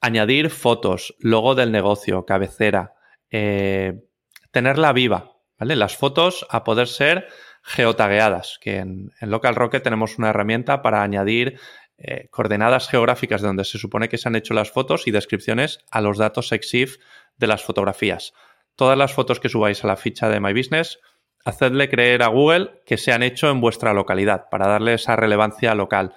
[0.00, 2.94] Añadir fotos, logo del negocio, cabecera,
[3.32, 4.04] eh,
[4.52, 5.74] tenerla viva, ¿vale?
[5.74, 7.26] Las fotos a poder ser
[7.62, 11.58] geotagueadas, que en, en Local Rocket tenemos una herramienta para añadir
[12.02, 15.80] eh, coordenadas geográficas de donde se supone que se han hecho las fotos y descripciones
[15.90, 16.96] a los datos EXIF
[17.36, 18.32] de las fotografías.
[18.74, 20.98] Todas las fotos que subáis a la ficha de My Business,
[21.44, 25.74] hacedle creer a Google que se han hecho en vuestra localidad para darle esa relevancia
[25.74, 26.14] local.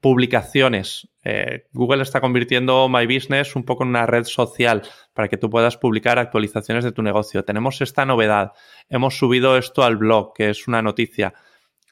[0.00, 1.08] Publicaciones.
[1.24, 5.50] Eh, Google está convirtiendo My Business un poco en una red social para que tú
[5.50, 7.44] puedas publicar actualizaciones de tu negocio.
[7.44, 8.52] Tenemos esta novedad.
[8.88, 11.34] Hemos subido esto al blog, que es una noticia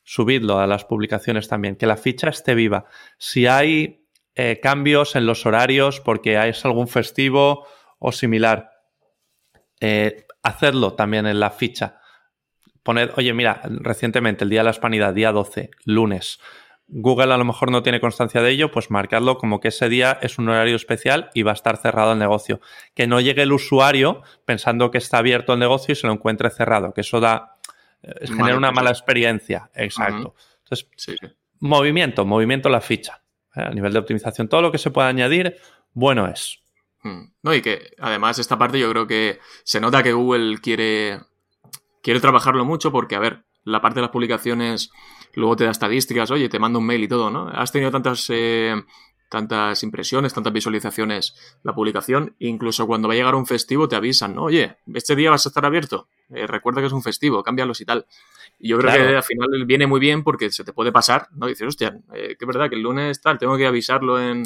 [0.04, 2.84] subidlo a las publicaciones también, que la ficha esté viva.
[3.18, 7.66] Si hay eh, cambios en los horarios porque hay algún festivo
[7.98, 8.70] o similar,
[9.80, 11.98] eh, hacedlo también en la ficha.
[12.82, 16.38] Poned, oye, mira, recientemente, el día de la hispanidad, día 12, lunes,
[16.86, 20.18] Google a lo mejor no tiene constancia de ello, pues marcadlo como que ese día
[20.20, 22.60] es un horario especial y va a estar cerrado el negocio.
[22.94, 26.50] Que no llegue el usuario pensando que está abierto el negocio y se lo encuentre
[26.50, 27.53] cerrado, que eso da
[28.20, 29.70] es genera una mala experiencia.
[29.74, 30.34] Exacto.
[30.64, 30.88] Entonces,
[31.60, 33.22] movimiento, movimiento la ficha.
[33.54, 33.62] ¿eh?
[33.62, 35.56] A nivel de optimización, todo lo que se pueda añadir,
[35.92, 36.60] bueno es.
[37.02, 37.32] Hmm.
[37.42, 41.20] No, y que además esta parte yo creo que se nota que Google quiere,
[42.02, 44.90] quiere trabajarlo mucho porque, a ver, la parte de las publicaciones
[45.34, 47.48] luego te da estadísticas, oye, te mando un mail y todo, ¿no?
[47.48, 48.74] Has tenido tantas eh,
[49.34, 52.36] tantas impresiones, tantas visualizaciones la publicación.
[52.38, 54.44] Incluso cuando va a llegar un festivo te avisan, ¿no?
[54.44, 56.06] Oye, este día vas a estar abierto.
[56.32, 58.06] Eh, recuerda que es un festivo, cámbialos y tal.
[58.60, 61.48] Y yo creo que al final viene muy bien porque se te puede pasar, ¿no?
[61.48, 64.44] dices, hostia, eh, que es verdad que el lunes tal, tengo que avisarlo en,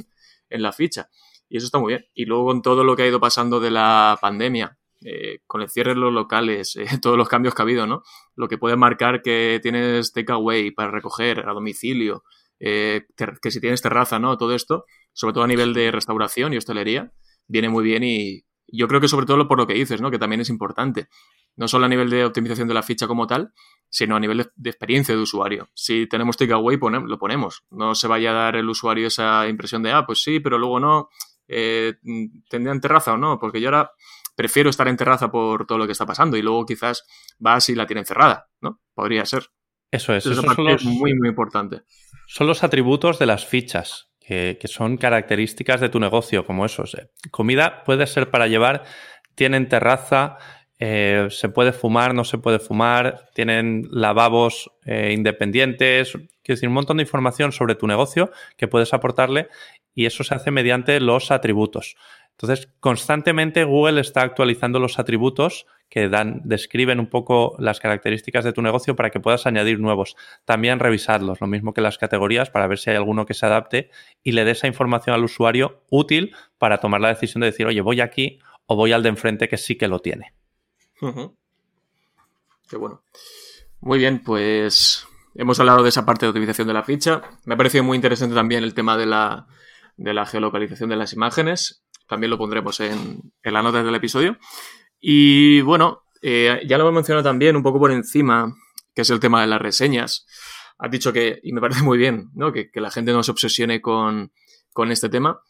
[0.49, 1.11] la ficha.
[1.51, 2.07] Y eso está muy bien.
[2.15, 5.69] Y luego con todo lo que ha ido pasando de la pandemia, eh, con el
[5.69, 8.05] cierre de los locales, todos los cambios que ha habido, ¿no?
[8.37, 12.25] Lo que puede marcar que tienes takeaway para recoger a domicilio,
[12.61, 13.07] eh,
[13.43, 14.37] que si tienes terraza, ¿no?
[14.37, 17.13] Todo esto, sobre todo a nivel de restauración y hostelería,
[17.47, 20.11] viene muy bien y yo creo que sobre todo por lo que dices, ¿no?
[20.11, 21.09] Que también es importante.
[21.57, 23.53] No solo a nivel de optimización de la ficha como tal,
[23.89, 25.71] sino a nivel de, experiencia de usuario.
[25.75, 27.65] Si tenemos takeaway, lo ponemos.
[27.71, 30.79] No se vaya a dar el usuario esa impresión de, ah, pues sí, pero luego
[30.79, 31.09] no.
[31.49, 31.95] Eh,
[32.51, 33.39] ¿Tendrían terraza o no?
[33.39, 33.91] Porque yo ahora
[34.37, 37.05] prefiero estar en terraza por todo lo que está pasando y luego quizás
[37.39, 38.81] vas y la tienen cerrada, ¿no?
[38.95, 39.49] Podría ser.
[39.91, 40.27] Eso es.
[40.27, 41.83] Eso, es muy, muy importante.
[42.27, 46.95] Son los atributos de las fichas, que, son características de tu negocio, como esos.
[46.95, 47.11] Eh.
[47.31, 48.85] Comida puede ser para llevar,
[49.35, 50.37] tienen terraza,
[50.79, 56.75] eh, se puede fumar, no se puede fumar, tienen lavabos eh, independientes, quiero decir, un
[56.75, 59.49] montón de información sobre tu negocio que puedes aportarle
[59.95, 61.97] y eso se hace mediante los atributos.
[62.41, 68.53] Entonces, constantemente Google está actualizando los atributos que dan, describen un poco las características de
[68.53, 70.17] tu negocio para que puedas añadir nuevos.
[70.45, 73.91] También revisarlos, lo mismo que las categorías, para ver si hay alguno que se adapte
[74.23, 77.81] y le dé esa información al usuario útil para tomar la decisión de decir, oye,
[77.81, 80.33] voy aquí o voy al de enfrente que sí que lo tiene.
[82.71, 83.03] Qué bueno.
[83.81, 87.21] Muy bien, pues hemos hablado de esa parte de optimización de la ficha.
[87.47, 89.49] Me ha parecido muy interesante también el tema de la,
[89.97, 91.83] de la geolocalización de las imágenes.
[92.09, 94.39] También lo pondremos en, en las notas del episodio.
[95.01, 98.55] Y bueno, eh, ya lo hemos mencionado también un poco por encima,
[98.95, 100.27] que es el tema de las reseñas.
[100.79, 102.53] Has dicho que, y me parece muy bien, ¿no?
[102.53, 104.33] que, que la gente no se obsesione con,
[104.73, 105.41] con este tema.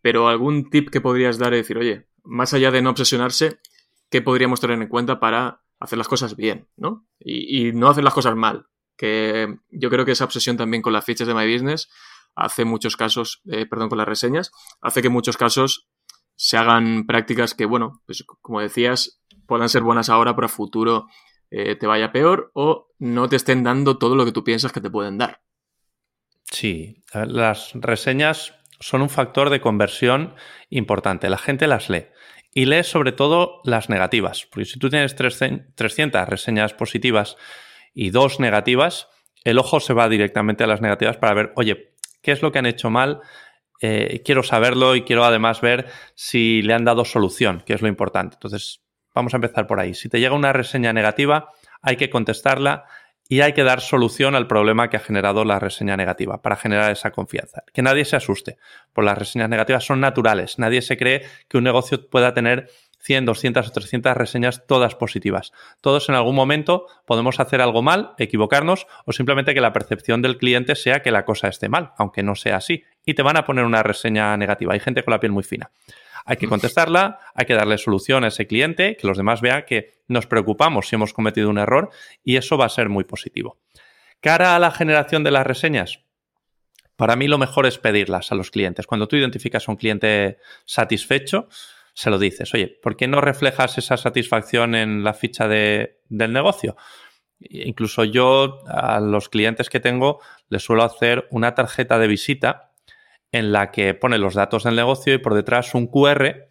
[0.00, 3.60] Pero algún tip que podrías dar es decir, oye, más allá de no obsesionarse,
[4.10, 7.06] qué podríamos tener en cuenta para hacer las cosas bien, ¿no?
[7.18, 8.66] Y, no hacer las cosas mal.
[8.96, 11.88] Que yo creo que esa obsesión también con las fichas de My Business
[12.34, 15.88] hace muchos casos, eh, perdón, con las reseñas, hace que muchos casos
[16.42, 21.06] se hagan prácticas que, bueno, pues como decías, puedan ser buenas ahora, pero a futuro
[21.52, 24.80] eh, te vaya peor o no te estén dando todo lo que tú piensas que
[24.80, 25.40] te pueden dar.
[26.50, 30.34] Sí, las reseñas son un factor de conversión
[30.68, 31.30] importante.
[31.30, 32.06] La gente las lee
[32.52, 34.44] y lees sobre todo las negativas.
[34.50, 37.36] Porque si tú tienes 300 reseñas positivas
[37.94, 39.06] y dos negativas,
[39.44, 42.58] el ojo se va directamente a las negativas para ver, oye, ¿qué es lo que
[42.58, 43.20] han hecho mal?
[43.82, 47.88] Eh, quiero saberlo y quiero además ver si le han dado solución, que es lo
[47.88, 48.36] importante.
[48.36, 48.80] Entonces,
[49.12, 49.92] vamos a empezar por ahí.
[49.92, 51.50] Si te llega una reseña negativa,
[51.82, 52.84] hay que contestarla
[53.28, 56.92] y hay que dar solución al problema que ha generado la reseña negativa para generar
[56.92, 57.64] esa confianza.
[57.72, 58.56] Que nadie se asuste,
[58.92, 60.58] por las reseñas negativas son naturales.
[60.58, 62.68] Nadie se cree que un negocio pueda tener
[63.00, 65.52] 100, 200 o 300 reseñas todas positivas.
[65.80, 70.38] Todos en algún momento podemos hacer algo mal, equivocarnos o simplemente que la percepción del
[70.38, 72.84] cliente sea que la cosa esté mal, aunque no sea así.
[73.04, 74.74] Y te van a poner una reseña negativa.
[74.74, 75.70] Hay gente con la piel muy fina.
[76.24, 79.94] Hay que contestarla, hay que darle solución a ese cliente, que los demás vean que
[80.06, 81.90] nos preocupamos si hemos cometido un error
[82.22, 83.58] y eso va a ser muy positivo.
[84.20, 86.00] Cara a la generación de las reseñas,
[86.96, 88.86] para mí lo mejor es pedirlas a los clientes.
[88.86, 91.48] Cuando tú identificas a un cliente satisfecho,
[91.94, 96.32] se lo dices, oye, ¿por qué no reflejas esa satisfacción en la ficha de, del
[96.32, 96.76] negocio?
[97.40, 102.71] Incluso yo a los clientes que tengo les suelo hacer una tarjeta de visita
[103.32, 106.48] en la que pone los datos del negocio y por detrás un QR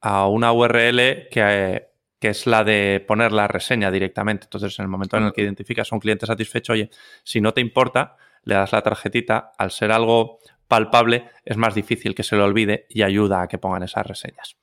[0.00, 1.88] a una URL que,
[2.20, 4.46] es la de poner la reseña directamente.
[4.46, 6.90] Entonces, en el momento en el que identificas a un cliente satisfecho, oye,
[7.22, 12.16] si no te importa, le das la tarjetita, al ser algo palpable, es más difícil
[12.16, 14.56] que se lo olvide y ayuda a que pongan esas reseñas.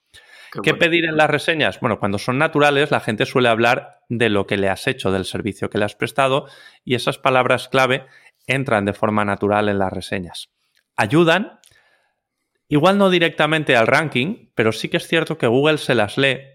[0.61, 1.79] ¿Qué, pedir en las reseñas?
[1.79, 5.25] Bueno, cuando son naturales, la gente suele hablar de lo que le has hecho, del
[5.25, 6.47] servicio que le has prestado,
[6.83, 8.05] y esas palabras clave
[8.45, 10.49] entran de forma natural en las reseñas
[10.95, 11.59] ayudan,
[12.67, 16.53] igual no directamente al ranking, pero sí que es cierto que Google se las lee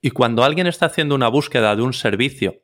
[0.00, 2.62] y cuando alguien está haciendo una búsqueda de un servicio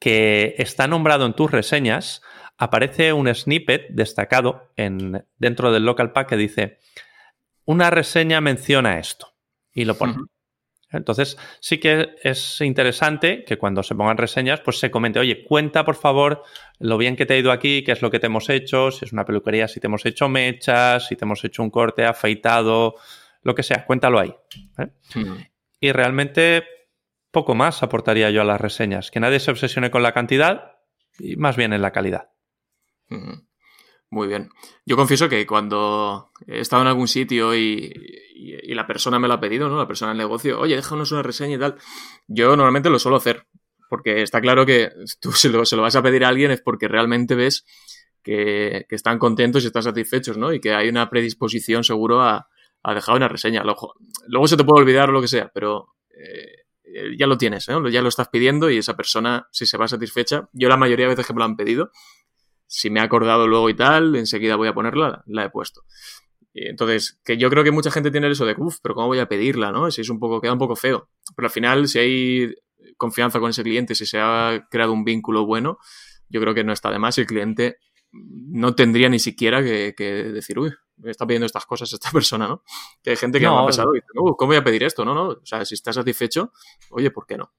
[0.00, 2.22] que está nombrado en tus reseñas,
[2.58, 6.78] aparece un snippet destacado en, dentro del local pack que dice,
[7.64, 9.34] una reseña menciona esto
[9.72, 10.16] y lo pone.
[10.92, 15.84] Entonces, sí que es interesante que cuando se pongan reseñas, pues se comente, oye, cuenta
[15.84, 16.42] por favor
[16.78, 19.04] lo bien que te ha ido aquí, qué es lo que te hemos hecho, si
[19.04, 22.96] es una peluquería, si te hemos hecho mechas, si te hemos hecho un corte afeitado,
[23.42, 24.34] lo que sea, cuéntalo ahí.
[24.78, 24.88] ¿eh?
[25.14, 25.36] Hmm.
[25.80, 26.64] Y realmente
[27.30, 30.76] poco más aportaría yo a las reseñas, que nadie se obsesione con la cantidad
[31.18, 32.30] y más bien en la calidad.
[33.08, 33.46] Hmm.
[34.12, 34.50] Muy bien.
[34.84, 37.90] Yo confieso que cuando he estado en algún sitio y,
[38.66, 39.78] la persona me lo ha pedido, ¿no?
[39.78, 41.76] La persona del negocio, oye, déjanos una reseña y tal.
[42.26, 43.46] Yo normalmente lo suelo hacer.
[43.88, 44.90] Porque está claro que
[45.20, 47.64] tú se lo, se lo vas a pedir a alguien es porque realmente ves
[48.22, 50.52] que, están contentos y están satisfechos, ¿no?
[50.52, 52.46] Y que hay una predisposición seguro a,
[52.94, 53.64] dejar una reseña.
[53.64, 53.94] Luego,
[54.28, 57.88] luego se te puede olvidar o lo que sea, pero eh, ya lo tienes, ¿no?
[57.88, 61.14] Ya lo estás pidiendo y esa persona, si se va satisfecha, yo la mayoría de
[61.14, 61.90] veces que me lo han pedido,
[62.72, 65.82] si me he acordado luego y tal, enseguida voy a ponerla, la he puesto.
[66.54, 69.28] Entonces, que yo creo que mucha gente tiene eso de, uff, pero ¿cómo voy a
[69.28, 69.90] pedirla, no?
[69.90, 71.10] Si es un poco, queda un poco feo.
[71.36, 72.54] Pero al final, si hay
[72.96, 75.76] confianza con ese cliente, si se ha creado un vínculo bueno,
[76.30, 77.18] yo creo que no está de más.
[77.18, 77.76] El cliente
[78.10, 79.92] no tendría ni siquiera que,
[80.32, 82.62] decir, uy, me está pidiendo estas cosas esta persona, ¿no?
[83.02, 85.04] Que hay gente que no, me ha pasado y dice, ¿cómo voy a pedir esto?
[85.04, 85.28] No, no.
[85.28, 86.52] O sea, si estás satisfecho,
[86.88, 87.52] oye, ¿por qué no?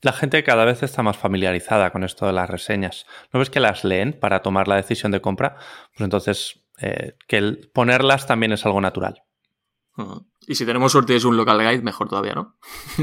[0.00, 3.06] La gente cada vez está más familiarizada con esto de las reseñas.
[3.32, 5.56] ¿No ves que las leen para tomar la decisión de compra?
[5.90, 9.24] Pues entonces, eh, que el ponerlas también es algo natural.
[10.50, 12.56] Y si tenemos suerte es un local guide, mejor todavía, ¿no?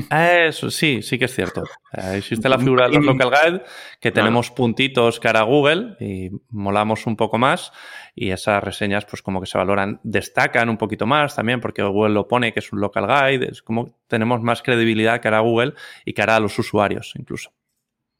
[0.09, 1.63] Eso sí, sí que es cierto.
[1.93, 3.63] Existe la figura de los local guide
[3.99, 7.71] que tenemos puntitos cara a Google y molamos un poco más
[8.15, 12.15] y esas reseñas pues como que se valoran, destacan un poquito más también porque Google
[12.15, 15.75] lo pone que es un local guide, es como tenemos más credibilidad cara a Google
[16.03, 17.51] y cara a los usuarios incluso.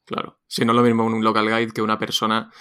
[0.04, 2.52] Claro, si no es lo mismo un local guide que una persona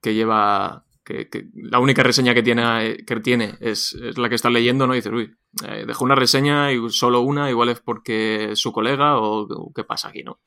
[0.00, 4.86] que lleva que, la única reseña que tiene, que tiene es, la que está leyendo,
[4.86, 4.94] ¿no?
[4.94, 5.36] Y dices, uy,
[5.68, 9.84] eh, dejó una reseña y solo una, igual es porque es su colega o, qué
[9.84, 10.40] pasa aquí, ¿no?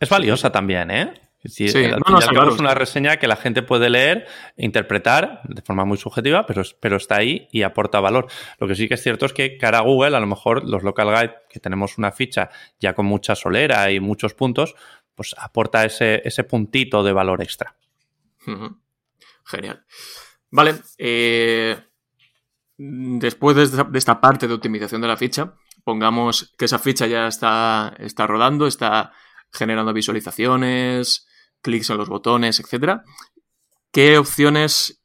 [0.00, 1.12] Es valiosa también, ¿eh?
[1.44, 1.66] sí,
[2.08, 4.26] no, es una reseña que la gente puede leer,
[4.56, 8.26] interpretar de forma muy subjetiva, pero, pero está ahí y aporta valor.
[8.58, 10.82] Lo que sí que es cierto es que cara a Google, a lo mejor los
[10.82, 12.50] local guide, que tenemos una ficha
[12.80, 14.74] ya con mucha solera y muchos puntos,
[15.14, 17.76] pues aporta ese, ese puntito de valor extra.
[19.44, 19.84] Genial.
[20.50, 20.82] Vale.
[20.98, 21.76] Eh,
[22.76, 27.94] después de esta, parte de optimización de la ficha, pongamos que esa ficha ya está,
[27.98, 29.12] está rodando, está
[29.52, 31.26] generando visualizaciones,
[31.60, 33.02] clics en los botones, etc.
[33.92, 35.02] ¿Qué opciones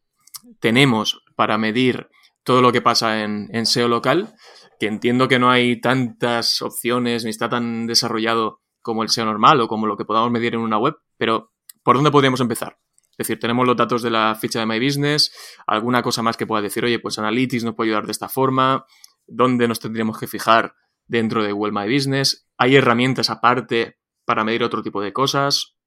[0.60, 2.10] tenemos para medir
[2.44, 4.34] todo lo que pasa en, en SEO local?
[4.80, 9.60] Que entiendo que no hay tantas opciones ni está tan desarrollado como el SEO normal
[9.62, 11.52] o como lo que podamos medir en una web, pero
[11.84, 12.78] ¿por dónde podríamos empezar?
[13.18, 15.32] Es decir, tenemos los datos de la ficha de My Business,
[15.66, 18.86] alguna cosa más que pueda decir, oye, pues Analytics nos puede ayudar de esta forma,
[19.26, 20.76] dónde nos tendríamos que fijar
[21.08, 22.48] dentro de Google My Business.
[22.58, 25.78] ¿Hay herramientas aparte para medir otro tipo de cosas?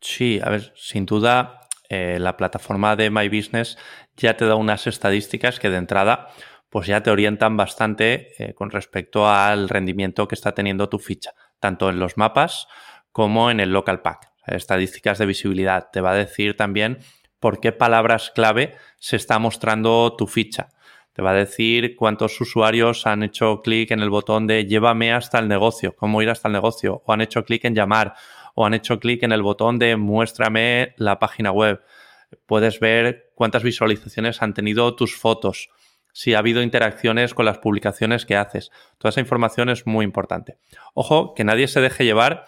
[0.00, 3.78] Sí, a ver, sin duda eh, la plataforma de My Business
[4.16, 6.28] ya te da unas estadísticas que de entrada
[6.68, 11.30] pues ya te orientan bastante eh, con respecto al rendimiento que está teniendo tu ficha,
[11.60, 12.66] tanto en los mapas
[13.12, 15.88] como en el local pack estadísticas de visibilidad.
[15.92, 16.98] Te va a decir también
[17.40, 20.68] por qué palabras clave se está mostrando tu ficha.
[21.12, 25.38] Te va a decir cuántos usuarios han hecho clic en el botón de llévame hasta
[25.38, 28.14] el negocio, cómo ir hasta el negocio, o han hecho clic en llamar,
[28.54, 31.82] o han hecho clic en el botón de muéstrame la página web.
[32.46, 35.68] Puedes ver cuántas visualizaciones han tenido tus fotos,
[36.12, 38.70] si ha habido interacciones con las publicaciones que haces.
[38.98, 40.58] Toda esa información es muy importante.
[40.94, 42.44] Ojo, que nadie se deje llevar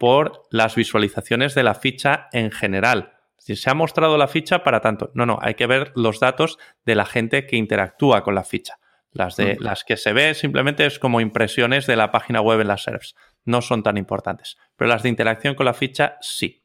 [0.00, 3.18] por las visualizaciones de la ficha en general.
[3.36, 5.10] Si se ha mostrado la ficha para tanto.
[5.12, 8.78] No, no, hay que ver los datos de la gente que interactúa con la ficha.
[9.12, 12.68] Las, de, las que se ve simplemente es como impresiones de la página web en
[12.68, 13.14] las SERPs.
[13.44, 14.56] No son tan importantes.
[14.74, 16.64] Pero las de interacción con la ficha sí.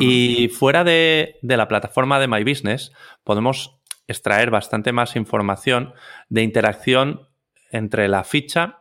[0.00, 2.92] Y fuera de, de la plataforma de My Business,
[3.24, 3.78] podemos
[4.08, 5.92] extraer bastante más información
[6.30, 7.28] de interacción
[7.70, 8.78] entre la ficha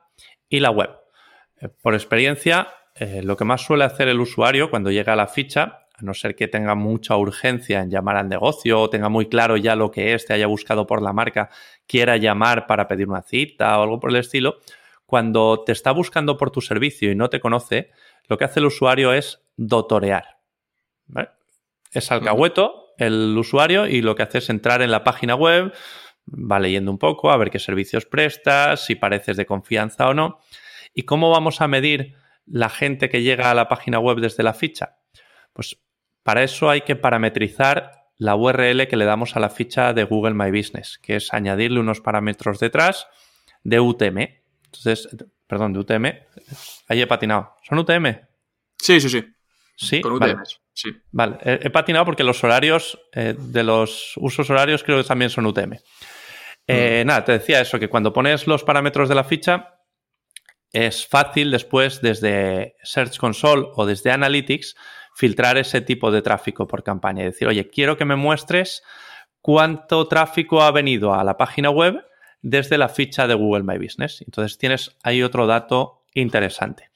[0.47, 0.91] y la web.
[1.59, 5.27] Eh, por experiencia, eh, lo que más suele hacer el usuario cuando llega a la
[5.27, 9.27] ficha, a no ser que tenga mucha urgencia en llamar al negocio o tenga muy
[9.27, 11.49] claro ya lo que es, te haya buscado por la marca,
[11.87, 14.57] quiera llamar para pedir una cita o algo por el estilo,
[15.05, 17.89] cuando te está buscando por tu servicio y no te conoce,
[18.27, 20.37] lo que hace el usuario es dotorear.
[21.91, 25.73] Es alcahueto el usuario y lo que hace es entrar en la página web,
[26.27, 30.39] va leyendo un poco, a ver qué servicios prestas, si pareces de confianza o no.
[30.93, 32.18] ¿Y cómo vamos a medir
[32.51, 34.97] la gente que llega a la página web desde la ficha?
[35.53, 35.79] Pues
[36.23, 40.33] para eso hay que parametrizar la URL que le damos a la ficha de Google
[40.33, 43.07] My Business, que es añadirle unos parámetros detrás
[43.63, 44.17] de UTM.
[44.65, 45.07] Entonces,
[45.47, 46.05] perdón, de UTM.
[46.87, 47.55] Ahí he patinado.
[47.63, 48.19] ¿Son UTM?
[48.77, 49.25] Sí, sí, sí.
[49.75, 50.35] Sí, Con vale.
[50.73, 50.89] Sí.
[51.11, 55.29] Vale, he, he patinado porque los horarios eh, de los usos horarios creo que también
[55.29, 55.77] son UTM.
[56.67, 59.78] Eh, Nada, te decía eso, que cuando pones los parámetros de la ficha,
[60.71, 64.75] es fácil después desde Search Console o desde Analytics
[65.15, 68.83] filtrar ese tipo de tráfico por campaña y decir, oye, quiero que me muestres
[69.41, 72.05] cuánto tráfico ha venido a la página web
[72.41, 74.21] desde la ficha de Google My Business.
[74.21, 76.89] Entonces tienes ahí otro dato interesante.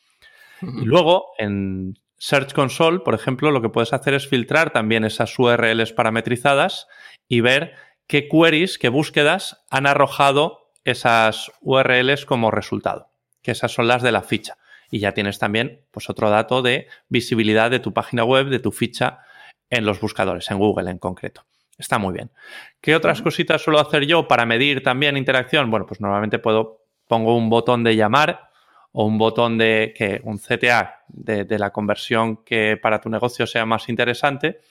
[0.62, 5.38] Y luego en Search Console, por ejemplo, lo que puedes hacer es filtrar también esas
[5.38, 6.88] URLs parametrizadas
[7.28, 7.74] y ver
[8.08, 13.13] qué queries, qué búsquedas han arrojado esas URLs como resultado
[13.44, 14.58] que esas son las de la ficha.
[14.90, 18.72] Y ya tienes también pues, otro dato de visibilidad de tu página web, de tu
[18.72, 19.20] ficha
[19.70, 21.46] en los buscadores, en Google en concreto.
[21.78, 22.32] Está muy bien.
[22.80, 25.70] ¿Qué otras cositas suelo hacer yo para medir también interacción?
[25.70, 28.50] Bueno, pues normalmente puedo, pongo un botón de llamar
[28.92, 33.48] o un botón de que un CTA de, de la conversión que para tu negocio
[33.48, 34.62] sea más interesante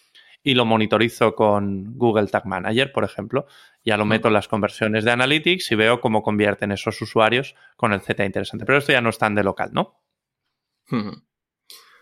[0.43, 3.47] y lo monitorizo con Google Tag Manager, por ejemplo.
[3.84, 7.93] Ya lo meto en las conversiones de Analytics y veo cómo convierten esos usuarios con
[7.93, 8.64] el Z interesante.
[8.66, 10.01] Pero esto ya no es tan de local, ¿no?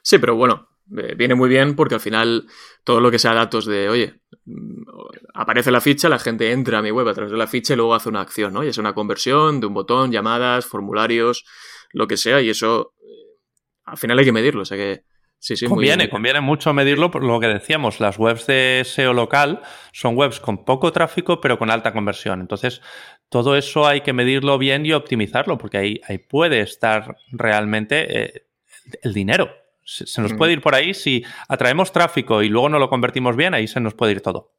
[0.03, 2.47] Sí, pero bueno, eh, viene muy bien porque al final
[2.83, 4.83] todo lo que sea datos de, oye, mm,
[5.35, 7.77] aparece la ficha, la gente entra a mi web a través de la ficha y
[7.77, 8.65] luego hace una acción, ¿no?
[8.65, 11.45] Y es una conversión de un botón, llamadas, formularios,
[11.93, 13.39] lo que sea, y eso eh,
[13.85, 15.05] al final hay que medirlo, o sea que
[15.41, 17.99] Sí, sí, conviene, conviene mucho medirlo por lo que decíamos.
[17.99, 22.43] Las webs de SEO local son webs con poco tráfico, pero con alta conversión.
[22.43, 22.83] Entonces,
[23.31, 28.47] todo eso hay que medirlo bien y optimizarlo, porque ahí, ahí puede estar realmente eh,
[29.03, 29.51] el dinero.
[29.83, 33.55] Se, nos puede ir por ahí si atraemos tráfico y luego no lo convertimos bien,
[33.55, 34.53] ahí se nos puede ir todo.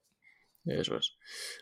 [0.65, 1.15] Eso es.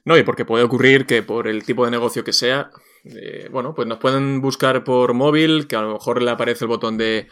[0.05, 2.71] No, y porque puede ocurrir que por el tipo de negocio que sea,
[3.03, 6.69] eh, bueno, pues nos pueden buscar por móvil, que a lo mejor le aparece el
[6.69, 7.27] botón de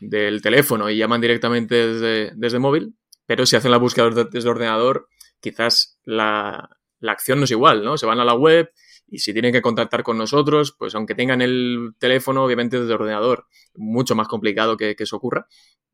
[0.00, 2.94] del teléfono y llaman directamente desde, móvil,
[3.26, 5.08] pero si hacen la búsqueda desde ordenador,
[5.40, 6.70] quizás la,
[7.02, 7.96] acción no es igual, ¿no?
[7.96, 8.70] Se van a la web
[9.06, 13.46] y si tienen que contactar con nosotros, pues aunque tengan el teléfono, obviamente desde ordenador,
[13.74, 15.46] mucho más complicado que, que eso ocurra,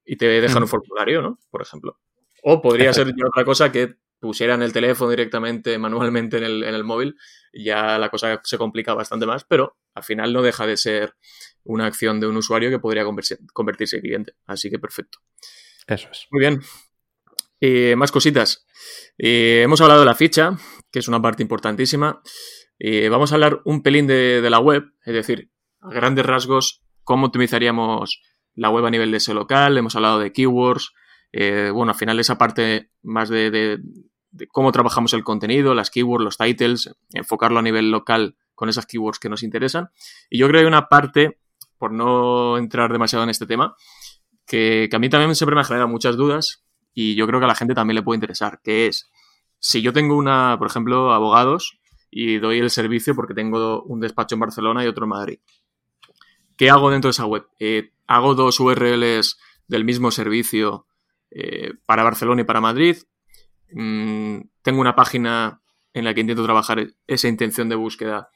[0.05, 1.39] y te dejan un formulario, ¿no?
[1.51, 1.99] Por ejemplo.
[2.43, 6.85] O podría ser otra cosa que pusieran el teléfono directamente, manualmente en el, en el
[6.85, 7.17] móvil,
[7.53, 11.15] ya la cosa se complica bastante más, pero al final no deja de ser
[11.65, 13.05] una acción de un usuario que podría
[13.53, 14.35] convertirse en cliente.
[14.47, 15.19] Así que perfecto.
[15.87, 16.27] Eso es.
[16.31, 16.61] Muy bien.
[17.61, 18.67] Eh, más cositas.
[19.19, 20.57] Eh, hemos hablado de la ficha,
[20.91, 22.23] que es una parte importantísima.
[22.79, 25.51] Eh, vamos a hablar un pelín de, la web, es decir,
[25.81, 28.23] a grandes rasgos, cómo optimizaríamos
[28.55, 29.79] la web a nivel de SEO local.
[29.79, 30.93] Hemos hablado de keywords.
[31.33, 33.79] Bueno, al final esa parte más de, de,
[34.51, 39.19] cómo trabajamos el contenido, las keywords, los titles, enfocarlo a nivel local con esas keywords
[39.19, 39.91] que nos interesan.
[40.31, 41.39] Y yo creo que hay una parte
[41.79, 43.77] por no entrar demasiado en este tema,
[44.47, 46.65] que, a mí también siempre me genera muchas dudas
[46.95, 49.11] y yo creo que a la gente también le puede interesar, que es,
[49.59, 51.79] si yo tengo una, por ejemplo, abogados
[52.11, 55.39] y doy el servicio porque tengo un despacho en Barcelona y otro en Madrid,
[56.57, 57.47] ¿qué hago dentro de esa web?
[57.59, 60.87] Eh, ¿Hago dos URLs del mismo servicio
[61.39, 62.97] eh, para Barcelona y para Madrid?
[63.73, 65.61] Mm, ¿Tengo una página
[65.93, 68.31] en la que intento trabajar esa intención de búsqueda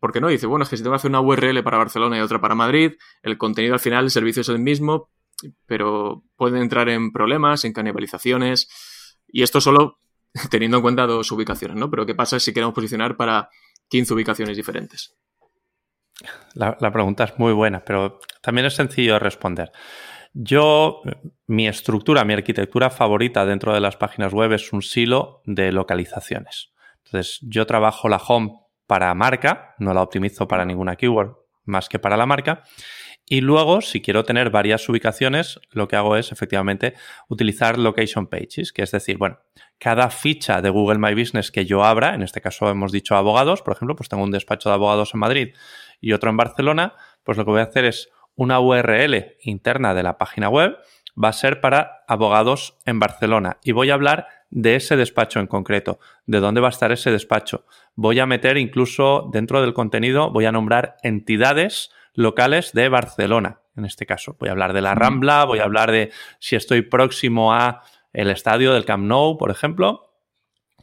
[0.00, 0.28] ¿Por qué no?
[0.28, 2.54] dice, bueno, es que si tengo que hacer una URL para Barcelona y otra para
[2.54, 5.10] Madrid, el contenido al final, el servicio es el mismo,
[5.66, 8.68] pero pueden entrar en problemas, en canibalizaciones.
[9.26, 9.98] Y esto solo
[10.50, 11.90] teniendo en cuenta dos ubicaciones, ¿no?
[11.90, 13.48] Pero ¿qué pasa si queremos posicionar para
[13.88, 15.14] 15 ubicaciones diferentes?
[16.54, 19.70] La, pregunta es muy buena, pero también es sencillo de responder.
[20.38, 21.00] Yo,
[21.46, 26.74] mi estructura, mi arquitectura favorita dentro de las páginas web es un silo de localizaciones.
[27.06, 28.52] Entonces, yo trabajo la home
[28.86, 32.64] para marca, no la optimizo para ninguna keyword más que para la marca.
[33.24, 36.92] Y luego, si quiero tener varias ubicaciones, lo que hago es efectivamente
[37.28, 39.38] utilizar location pages, que es decir, bueno,
[39.78, 43.62] cada ficha de Google My Business que yo abra, en este caso hemos dicho abogados,
[43.62, 45.54] por ejemplo, pues tengo un despacho de abogados en Madrid
[45.98, 46.92] y otro en Barcelona,
[47.24, 50.76] pues lo que voy a hacer es una URL interna de la página web,
[51.22, 55.46] va a ser para abogados en Barcelona y voy a hablar de ese despacho en
[55.46, 57.64] concreto, de dónde va a estar ese despacho.
[57.94, 63.84] Voy a meter incluso dentro del contenido, voy a nombrar entidades locales de Barcelona, en
[63.84, 64.36] este caso.
[64.38, 67.82] Voy a hablar de la Rambla, voy a hablar de si estoy próximo a
[68.12, 70.14] el estadio del Camp Nou, por ejemplo.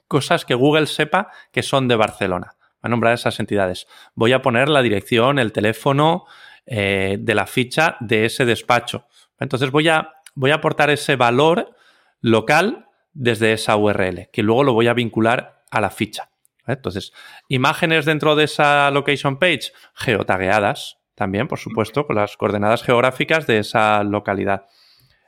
[0.07, 2.55] Cosas que Google sepa que son de Barcelona.
[2.57, 3.87] Va a nombrar esas entidades.
[4.13, 6.25] Voy a poner la dirección, el teléfono
[6.65, 9.07] eh, de la ficha de ese despacho.
[9.39, 11.75] Entonces voy a, voy a aportar ese valor
[12.21, 16.29] local desde esa URL, que luego lo voy a vincular a la ficha.
[16.65, 17.11] Entonces,
[17.49, 23.59] imágenes dentro de esa location page, geotagueadas también, por supuesto, con las coordenadas geográficas de
[23.59, 24.65] esa localidad.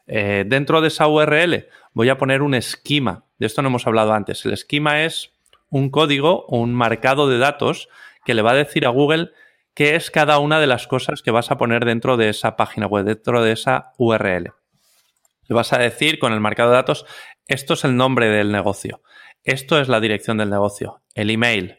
[0.07, 3.25] Eh, dentro de esa URL voy a poner un esquema.
[3.37, 4.45] De esto no hemos hablado antes.
[4.45, 5.31] El esquema es
[5.69, 7.89] un código o un marcado de datos
[8.23, 9.31] que le va a decir a Google
[9.75, 12.87] qué es cada una de las cosas que vas a poner dentro de esa página
[12.87, 14.53] web, dentro de esa URL.
[15.47, 17.05] Le vas a decir con el marcado de datos
[17.45, 19.01] esto es el nombre del negocio.
[19.43, 21.77] Esto es la dirección del negocio, el email,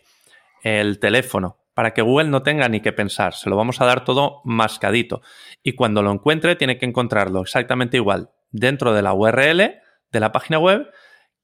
[0.63, 3.35] el teléfono, para que Google no tenga ni que pensar.
[3.35, 5.23] Se lo vamos a dar todo mascadito.
[5.65, 9.81] Y cuando lo encuentre, tiene que encontrarlo exactamente igual dentro de la URL
[10.13, 10.89] de la página web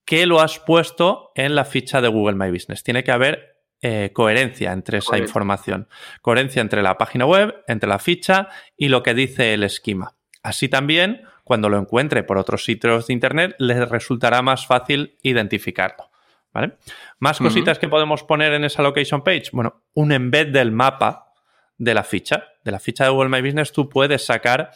[0.05, 2.85] que lo has puesto en la ficha de Google My Business.
[2.85, 3.52] Tiene que haber
[3.83, 5.89] eh, coherencia entre esa información.
[6.21, 10.15] Coherencia entre la página web, entre la ficha y lo que dice el esquema.
[10.43, 16.11] Así también cuando lo encuentre por otros sitios de Internet, les resultará más fácil identificarlo.
[16.55, 16.75] ¿Vale?
[17.19, 19.51] Más cositas que podemos poner en esa location page.
[19.53, 21.33] Bueno, un embed del mapa
[21.77, 22.45] de la ficha.
[22.63, 24.71] De la ficha de Google My Business tú puedes sacar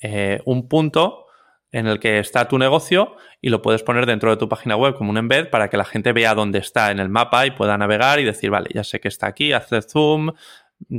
[0.00, 1.27] eh, un punto
[1.72, 4.94] en el que está tu negocio y lo puedes poner dentro de tu página web
[4.94, 7.76] como un embed para que la gente vea dónde está en el mapa y pueda
[7.76, 10.32] navegar y decir, vale, ya sé que está aquí, hacer zoom,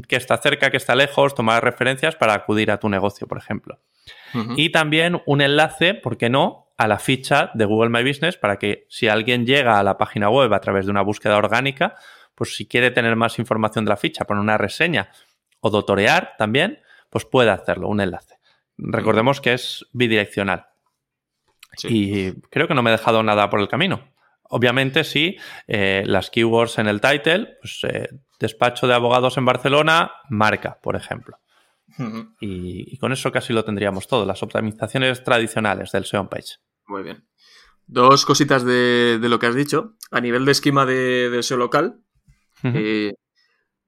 [0.07, 3.80] que está cerca, que está lejos, tomar referencias para acudir a tu negocio, por ejemplo.
[4.55, 8.57] Y también un enlace, ¿por qué no?, a la ficha de Google My Business para
[8.57, 11.95] que si alguien llega a la página web a través de una búsqueda orgánica,
[12.36, 15.09] pues si quiere tener más información de la ficha, poner una reseña
[15.59, 18.39] o dotorear también, pues puede hacerlo, un enlace.
[18.82, 20.67] Recordemos que es bidireccional.
[21.84, 24.11] Y creo que no me he dejado nada por el camino.
[24.43, 28.09] Obviamente, sí, eh, las keywords en el title, pues, eh,
[28.39, 31.38] despacho de abogados en Barcelona, marca, por ejemplo.
[32.39, 36.57] y, con eso casi lo tendríamos todo, las optimizaciones tradicionales del SEO page.
[36.88, 37.27] Muy bien.
[37.86, 39.95] Dos cositas de, lo que has dicho.
[40.11, 42.01] A nivel de esquema de, SEO local,
[42.63, 43.13] eh,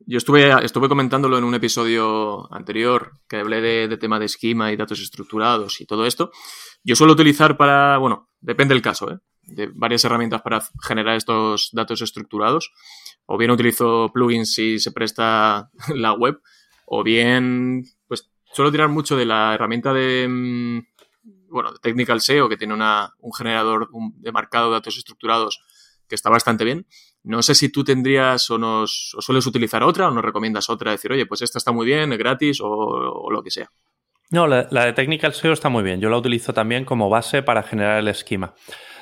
[0.06, 5.00] yo estuve, comentándolo en un episodio anterior que hablé de, tema de esquema y datos
[5.00, 6.32] estructurados y todo esto.
[6.84, 9.20] Yo suelo utilizar para, bueno, depende del caso, ¿eh?
[9.44, 12.72] de varias herramientas para generar estos datos estructurados.
[13.26, 16.42] O bien utilizo plugins si se presta la web,
[16.86, 20.80] o bien, pues suelo tirar mucho de la herramienta de, mm,
[21.50, 25.62] bueno, de Technical SEO, que tiene una, un generador de marcado de datos estructurados
[26.08, 26.86] que está bastante bien.
[27.24, 30.92] No sé si tú tendrías o nos o sueles utilizar otra o nos recomiendas otra,
[30.92, 33.70] decir, oye, pues esta está muy bien, es gratis o, lo que sea.
[34.32, 36.00] No, la, la, de Technical SEO está muy bien.
[36.00, 38.56] Yo la utilizo también como base para generar el esquema.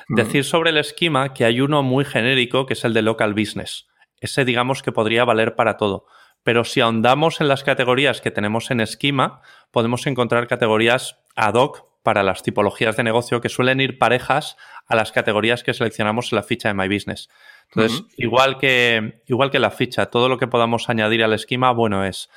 [0.08, 3.86] Decir sobre el esquema que hay uno muy genérico que es el de local business.
[4.20, 6.06] Ese digamos que podría valer para todo.
[6.42, 9.40] Pero si ahondamos en las categorías que tenemos en esquema,
[9.70, 14.56] podemos encontrar categorías ad hoc para las tipologías de negocio que suelen ir parejas
[14.86, 17.28] a las categorías que seleccionamos en la ficha de My Business.
[17.72, 22.04] Entonces, igual, que, igual que la ficha, todo lo que podamos añadir al esquema, bueno,
[22.04, 22.28] es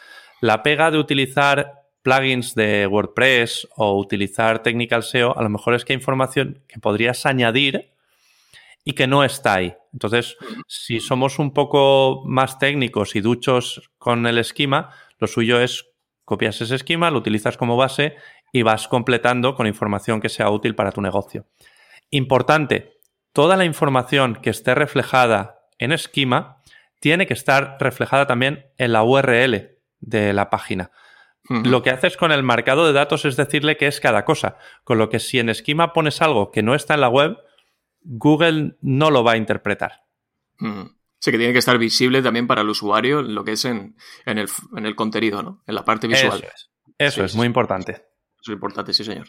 [0.41, 5.86] la pega de utilizar plugins de WordPress o utilizar Technical SEO, a lo mejor es
[5.86, 7.93] que hay información que podrías añadir
[8.84, 9.73] y que no está ahí.
[9.93, 15.89] Entonces, si somos un poco más técnicos y duchos con el esquema, lo suyo es
[16.25, 18.15] copias ese esquema, lo utilizas como base
[18.51, 21.47] y vas completando con información que sea útil para tu negocio.
[22.09, 22.92] Importante,
[23.34, 26.61] toda la información que esté reflejada en esquema
[26.99, 30.91] tiene que estar reflejada también en la URL de la página.
[31.49, 34.57] Lo que haces con el marcado de datos es decirle qué es cada cosa.
[34.86, 37.38] Con lo que si en esquema pones algo que no está en la web,
[38.01, 40.05] Google no lo va a interpretar.
[41.19, 44.95] Sí, que tiene que estar visible también para el usuario lo que es en, el,
[44.95, 45.61] contenido, ¿no?
[45.67, 46.39] En la parte visual.
[46.39, 47.91] Eso es, Eso es muy importante.
[47.91, 49.27] Eso es importante, sí, señor.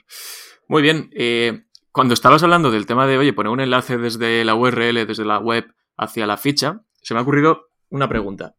[0.68, 1.10] Muy bien.
[1.14, 1.64] Eh,
[1.94, 5.38] cuando estabas hablando del tema de, oye, poner un enlace desde la URL, desde la
[5.38, 8.56] web hacia la ficha, se me ha ocurrido una pregunta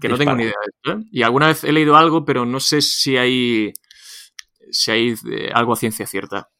[0.00, 0.98] que no tengo ni idea de esto.
[0.98, 1.08] ¿eh?
[1.12, 3.72] Y alguna vez he leído algo, pero no sé si hay,
[4.72, 6.50] si hay eh, algo a ciencia cierta.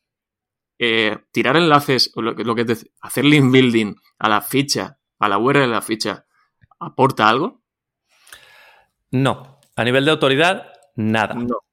[0.79, 5.29] Eh, tirar enlaces, lo, lo que es decir, hacer link building a la ficha, a
[5.29, 6.25] la URL de la ficha,
[6.79, 7.65] ¿aporta algo?
[9.11, 9.59] No.
[9.75, 11.35] A nivel de autoridad, nada.
[11.35, 11.66] No.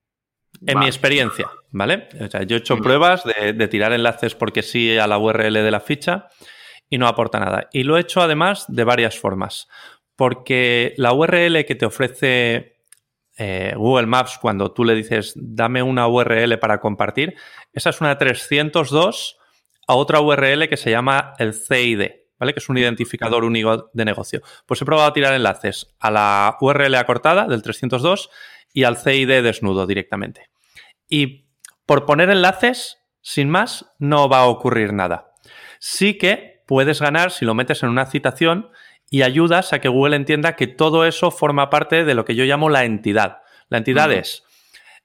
[0.66, 2.08] En mi experiencia, ¿vale?
[2.22, 5.54] O sea, yo he hecho pruebas de, de, tirar enlaces porque sí a la URL
[5.54, 6.28] de la ficha
[6.90, 7.68] y no aporta nada.
[7.74, 9.68] Y lo he hecho además de varias formas
[10.16, 12.78] porque la URL que te ofrece
[13.38, 17.36] eh, Google Maps cuando tú le dices dame una URL para compartir,
[17.72, 19.38] esa es una 302
[19.88, 22.54] a otra URL que se llama el CID, ¿vale?
[22.54, 24.42] Que es un identificador único de negocio.
[24.66, 28.30] Pues he probado a tirar enlaces a la URL acortada del 302
[28.74, 30.50] y al CID desnudo directamente.
[31.08, 31.46] Y
[31.86, 35.34] por poner enlaces, sin más, no va a ocurrir nada.
[35.80, 38.70] Sí que puedes ganar si lo metes en una citación
[39.10, 42.46] y ayudas a que Google entienda que todo eso forma parte de lo que yo
[42.46, 43.40] llamo la entidad.
[43.70, 44.44] La entidad es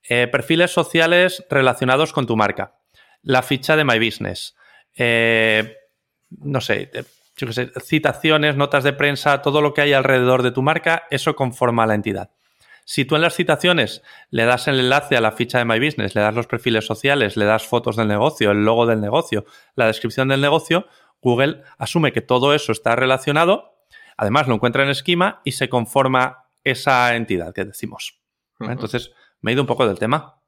[0.09, 2.77] eh, perfiles sociales relacionados con tu marca,
[3.23, 4.57] la ficha de My Business,
[4.97, 5.77] eh,
[6.31, 7.05] no sé, eh,
[7.37, 11.05] yo qué sé, citaciones, notas de prensa, todo lo que hay alrededor de tu marca,
[11.11, 12.31] eso conforma la entidad.
[12.91, 16.15] Si tú en las citaciones le das el enlace a la ficha de My Business,
[16.15, 19.87] le das los perfiles sociales, le das fotos del negocio, el logo del negocio, la
[19.87, 20.87] descripción del negocio,
[21.21, 23.79] Google asume que todo eso está relacionado
[24.19, 28.21] Además, lo encuentra en esquema y se conforma esa entidad que decimos.
[28.59, 30.43] Entonces, me he ido un poco del tema.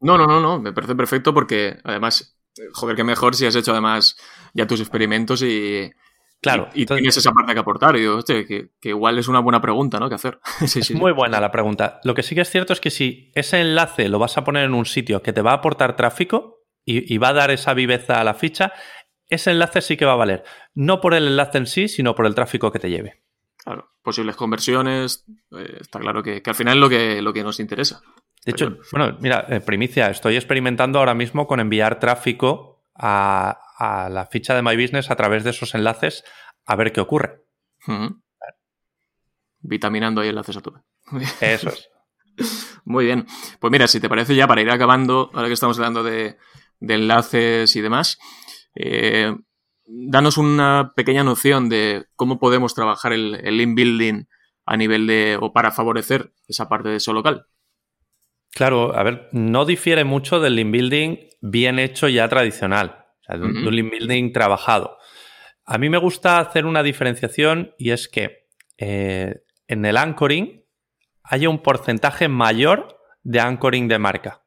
[0.00, 2.38] No, no, no, no, me parece perfecto porque además,
[2.72, 4.16] joder, qué mejor si has hecho además
[4.54, 5.92] ya tus experimentos y,
[6.44, 6.68] Claro.
[6.74, 7.96] Y, tienes esa parte que aportar.
[7.96, 10.10] Y digo, hostia, que, igual es una buena pregunta, ¿no?
[10.10, 10.38] Que hacer.
[10.66, 12.00] sí, es muy buena la pregunta.
[12.04, 14.64] Lo que sí que es cierto es que si ese enlace lo vas a poner
[14.64, 17.72] en un sitio que te va a aportar tráfico y, y va a dar esa
[17.72, 18.74] viveza a la ficha,
[19.28, 20.44] ese enlace sí que va a valer.
[20.74, 23.22] No por el enlace en sí, sino por el tráfico que te lleve.
[23.56, 27.60] Claro, posibles conversiones, eh, está claro que, al final es lo que, lo que nos
[27.60, 28.02] interesa.
[28.44, 33.60] De hecho, bueno, mira, eh, primicia, estoy experimentando ahora mismo con enviar tráfico a,
[34.10, 36.24] la ficha de My Business a través de esos enlaces
[36.64, 37.44] a ver qué ocurre.
[39.60, 40.80] Vitaminando ahí enlaces a tope.
[41.40, 41.88] Eso es.
[42.84, 43.26] Muy bien.
[43.60, 46.36] Pues mira, si te parece ya para ir acabando, ahora que estamos hablando de,
[46.80, 48.18] enlaces y demás.
[48.74, 49.34] Eh,
[49.86, 54.24] danos una pequeña noción de cómo podemos trabajar el, el link building
[54.66, 57.46] a nivel de, o para favorecer esa parte de SEO local.
[58.54, 63.36] Claro, a ver, no difiere mucho del link building bien hecho ya tradicional, o sea,
[63.36, 64.96] de, un, link building trabajado.
[65.64, 68.46] A mí me gusta hacer una diferenciación y es que
[68.78, 70.64] eh, en el anchoring
[71.24, 74.44] haya un porcentaje mayor de anchoring de marca.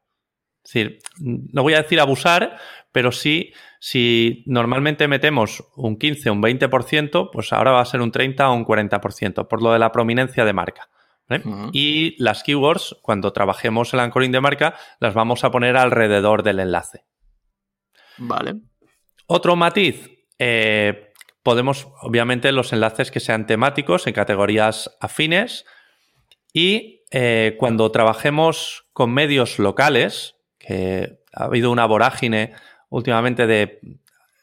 [0.64, 2.58] Es decir, no voy a decir abusar,
[2.94, 8.02] pero sí, si normalmente metemos un 15 o un 20%, pues ahora va a ser
[8.02, 10.90] un 30 o un 40%, por lo de la prominencia de marca.
[11.74, 16.60] Y las keywords, cuando trabajemos el anchoring de marca, las vamos a poner alrededor del
[16.60, 17.06] enlace.
[18.18, 18.56] Vale.
[19.28, 20.10] Otro matiz,
[20.40, 21.12] eh,
[21.44, 25.66] podemos, obviamente, los enlaces que sean temáticos en categorías afines
[26.54, 32.54] y eh, cuando trabajemos con medios locales, que ha habido una vorágine
[32.90, 33.82] últimamente de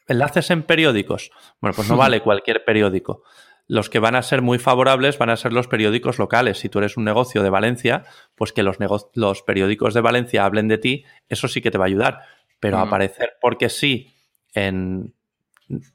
[0.07, 3.23] enlaces en periódicos, bueno, pues no vale cualquier periódico
[3.67, 6.59] los que van a ser muy favorables van a ser los periódicos locales.
[6.59, 8.03] Si tú eres un negocio de Valencia,
[8.35, 8.77] pues que los,
[9.13, 12.21] los periódicos de Valencia hablen de ti, eso sí que te va a ayudar.
[12.59, 14.15] Pero aparecer porque sí
[14.53, 15.13] en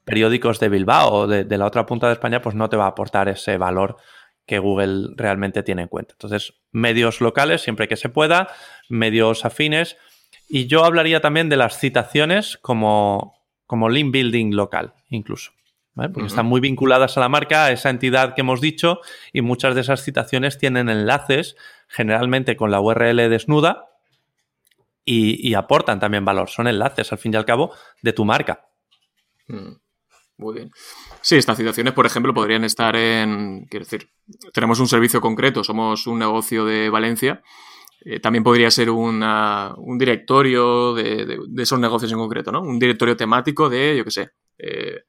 [0.03, 2.89] periódicos de Bilbao o de, la otra punta de España, pues no te va a
[2.89, 3.97] aportar ese valor
[4.45, 6.13] que Google realmente tiene en cuenta.
[6.13, 8.49] Entonces, medios locales siempre que se pueda,
[8.89, 9.97] medios afines.
[10.49, 15.51] Y yo hablaría también de las citaciones como, como link building local, incluso
[15.95, 18.99] porque están muy vinculadas a la marca, a esa entidad que hemos dicho,
[19.33, 21.55] y muchas de esas citaciones tienen enlaces,
[21.87, 23.89] generalmente con la URL desnuda,
[25.03, 26.49] y, aportan también valor.
[26.49, 28.67] Son enlaces, al fin y al cabo, de tu marca.
[29.47, 29.73] Mm,
[30.37, 30.71] muy bien.
[31.21, 33.65] Sí, estas citaciones, por ejemplo, podrían estar en.
[33.69, 34.09] Quiero decir,
[34.53, 37.41] tenemos un servicio concreto, somos un negocio de Valencia.
[38.03, 42.61] Eh, también podría ser un directorio de, esos negocios en concreto, ¿no?
[42.61, 45.03] Un directorio temático de, yo qué sé, eh,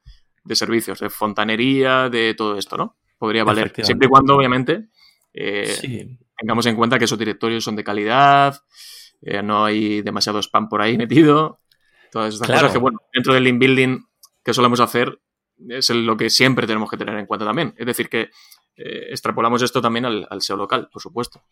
[0.45, 2.97] de servicios, de fontanería, de todo esto, ¿no?
[3.19, 3.73] Podría valer.
[3.83, 4.89] Siempre y cuando, obviamente,
[5.33, 8.61] eh, tengamos en cuenta que esos directorios son de calidad,
[9.21, 11.61] eh, no hay demasiado spam por ahí metido.
[12.11, 14.01] Todas estas cosas que, bueno, dentro del link building
[14.45, 15.21] que solemos hacer
[15.69, 17.75] es lo que siempre tenemos que tener en cuenta también.
[17.77, 18.31] Es decir, que
[18.77, 21.43] eh, extrapolamos esto también al, al SEO local, por supuesto.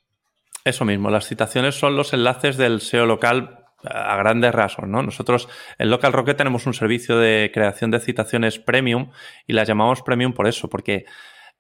[0.64, 5.03] Eso mismo, las citaciones son los enlaces del SEO local a grandes rasgos, ¿no?
[5.03, 9.11] Nosotros en Local Rocket tenemos un servicio de creación de citaciones premium
[9.47, 11.07] y las llamamos premium por eso, porque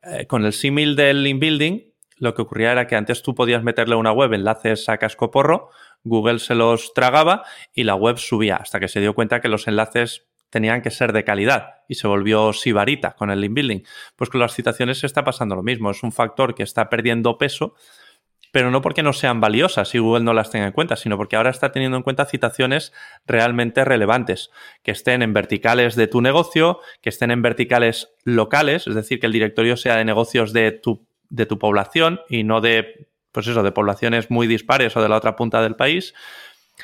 [0.02, 1.90] eh, con el símil del link building
[2.20, 5.30] lo que ocurría era que antes tú podías meterle a una web enlaces a casco
[5.30, 5.70] porro,
[6.04, 7.44] Google se los tragaba
[7.74, 11.12] y la web subía hasta que se dio cuenta que los enlaces tenían que ser
[11.12, 13.80] de calidad y se volvió sibarita con el link building.
[14.16, 17.38] Pues con las citaciones se está pasando lo mismo, es un factor que está perdiendo
[17.38, 17.74] peso
[18.52, 21.36] pero no porque no sean valiosas y Google no las tenga en cuenta, sino porque
[21.36, 22.92] ahora está teniendo en cuenta citaciones
[23.26, 24.50] realmente relevantes,
[24.82, 29.26] que estén en verticales de tu negocio, que estén en verticales locales, es decir, que
[29.26, 33.62] el directorio sea de negocios de tu, de tu población y no de, pues eso,
[33.62, 36.14] de poblaciones muy dispares o de la otra punta del país,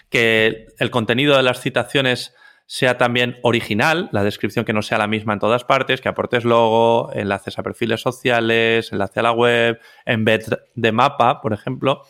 [0.09, 2.35] que el contenido de las citaciones
[2.67, 6.45] sea también original, la descripción que no sea la misma en todas partes, que aportes
[6.45, 10.43] logo, enlaces a perfiles sociales, enlace a la web, embed
[10.75, 12.03] de mapa, por ejemplo.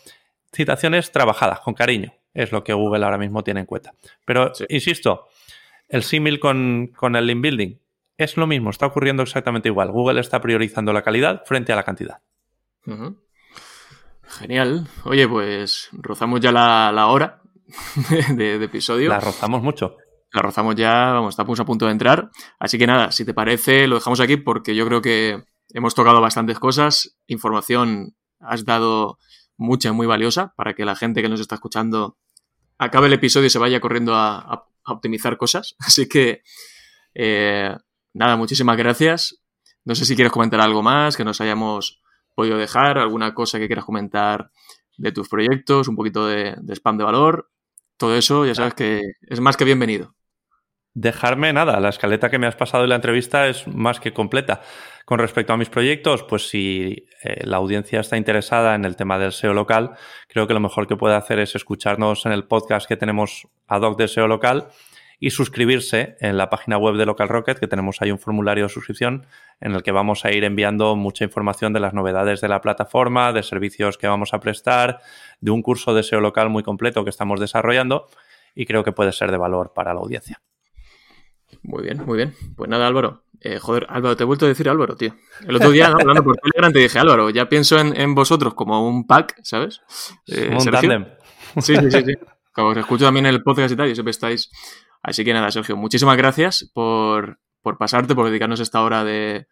[0.52, 3.92] Citaciones trabajadas, con cariño, es lo que Google ahora mismo tiene en cuenta.
[4.24, 5.28] Pero, insisto,
[5.88, 7.76] el símil con, el link building
[8.16, 9.90] es lo mismo, está ocurriendo exactamente igual.
[9.90, 12.22] Google está priorizando la calidad frente a la cantidad.
[14.22, 14.86] Genial.
[15.04, 17.42] Oye, pues rozamos ya la, hora
[18.34, 19.10] de, de, episodio.
[19.10, 19.98] La rozamos mucho
[20.36, 22.30] la rozamos ya, vamos, estamos a punto de entrar.
[22.58, 26.20] Así que nada, si te parece, lo dejamos aquí porque yo creo que hemos tocado
[26.20, 27.16] bastantes cosas.
[27.26, 29.18] Información has dado
[29.56, 32.18] mucha, muy valiosa para que la gente que nos está escuchando
[32.78, 35.74] acabe el episodio y se vaya corriendo a, optimizar cosas.
[35.80, 36.42] Así que,
[37.14, 37.74] eh,
[38.12, 39.42] nada, muchísimas gracias.
[39.84, 42.02] No sé si quieres comentar algo más que nos hayamos
[42.34, 44.50] podido dejar, alguna cosa que quieras comentar
[44.98, 47.50] de tus proyectos, un poquito de spam de valor.
[47.96, 50.15] Todo eso, ya sabes que es más que bienvenido
[50.96, 51.78] dejarme nada.
[51.78, 54.62] La escaleta que me has pasado en la entrevista es más que completa.
[55.04, 59.18] Con respecto a mis proyectos, pues si eh, la audiencia está interesada en el tema
[59.18, 59.92] del SEO local,
[60.26, 63.82] creo que lo mejor que puede hacer es escucharnos en el podcast que tenemos ad
[63.82, 64.68] hoc de SEO local
[65.20, 68.70] y suscribirse en la página web de Local Rocket, que tenemos ahí un formulario de
[68.70, 69.26] suscripción
[69.60, 73.34] en el que vamos a ir enviando mucha información de las novedades de la plataforma,
[73.34, 75.00] de servicios que vamos a prestar,
[75.40, 78.08] de un curso de SEO local muy completo que estamos desarrollando
[78.54, 80.40] y creo que puede ser de valor para la audiencia.
[81.66, 82.34] Muy bien, muy bien.
[82.56, 83.24] Pues nada, Álvaro.
[83.40, 85.14] Eh, joder, Álvaro, te he vuelto a decir Álvaro, tío.
[85.46, 89.06] El otro día, hablando por Telegram, te dije, Álvaro, ya pienso en, vosotros como un
[89.06, 89.82] pack, ¿sabes?
[90.28, 91.06] Eh, un tandem.
[91.60, 92.14] Sí, sí, sí, sí.
[92.56, 94.50] os escucho también el podcast y tal, y siempre estáis.
[95.02, 99.48] Así que nada, Sergio, muchísimas gracias por, por pasarte, por dedicarnos esta hora de,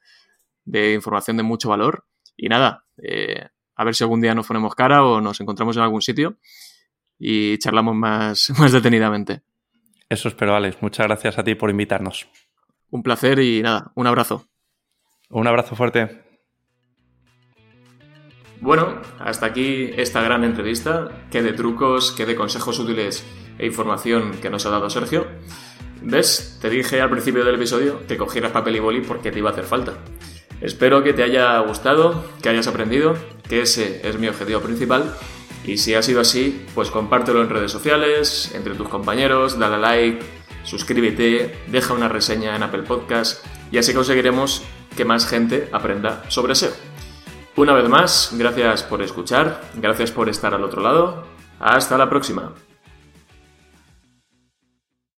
[0.65, 2.07] de información de mucho valor.
[2.37, 5.83] Y nada, eh, a ver si algún día nos ponemos cara o nos encontramos en
[5.83, 6.39] algún sitio
[7.19, 9.43] y charlamos más, más detenidamente.
[10.15, 10.77] Eso espero, Alex.
[10.81, 12.29] Muchas gracias a ti por invitarnos.
[12.89, 14.47] Un placer y nada, un abrazo.
[15.29, 16.23] Un abrazo fuerte.
[18.61, 21.09] Bueno, hasta aquí esta gran entrevista.
[21.33, 23.27] Qué de trucos, qué de consejos útiles
[23.59, 25.27] e información que nos ha dado Sergio.
[26.01, 26.61] ¿Ves?
[26.63, 29.53] Te dije al principio del episodio que cogieras papel y boli porque te iba a
[29.53, 29.95] hacer falta.
[30.61, 33.17] Espero que te haya gustado, que hayas aprendido,
[33.49, 35.13] que ese es mi objetivo principal.
[35.65, 39.79] Y si ha sido así, pues compártelo en redes sociales, entre tus compañeros, dale a
[39.79, 40.25] like,
[40.63, 44.63] suscríbete, deja una reseña en Apple Podcast y así conseguiremos
[44.97, 46.73] que más gente aprenda sobre SEO.
[47.57, 51.25] Una vez más, gracias por escuchar, gracias por estar al otro lado.
[51.61, 52.53] Hasta la próxima.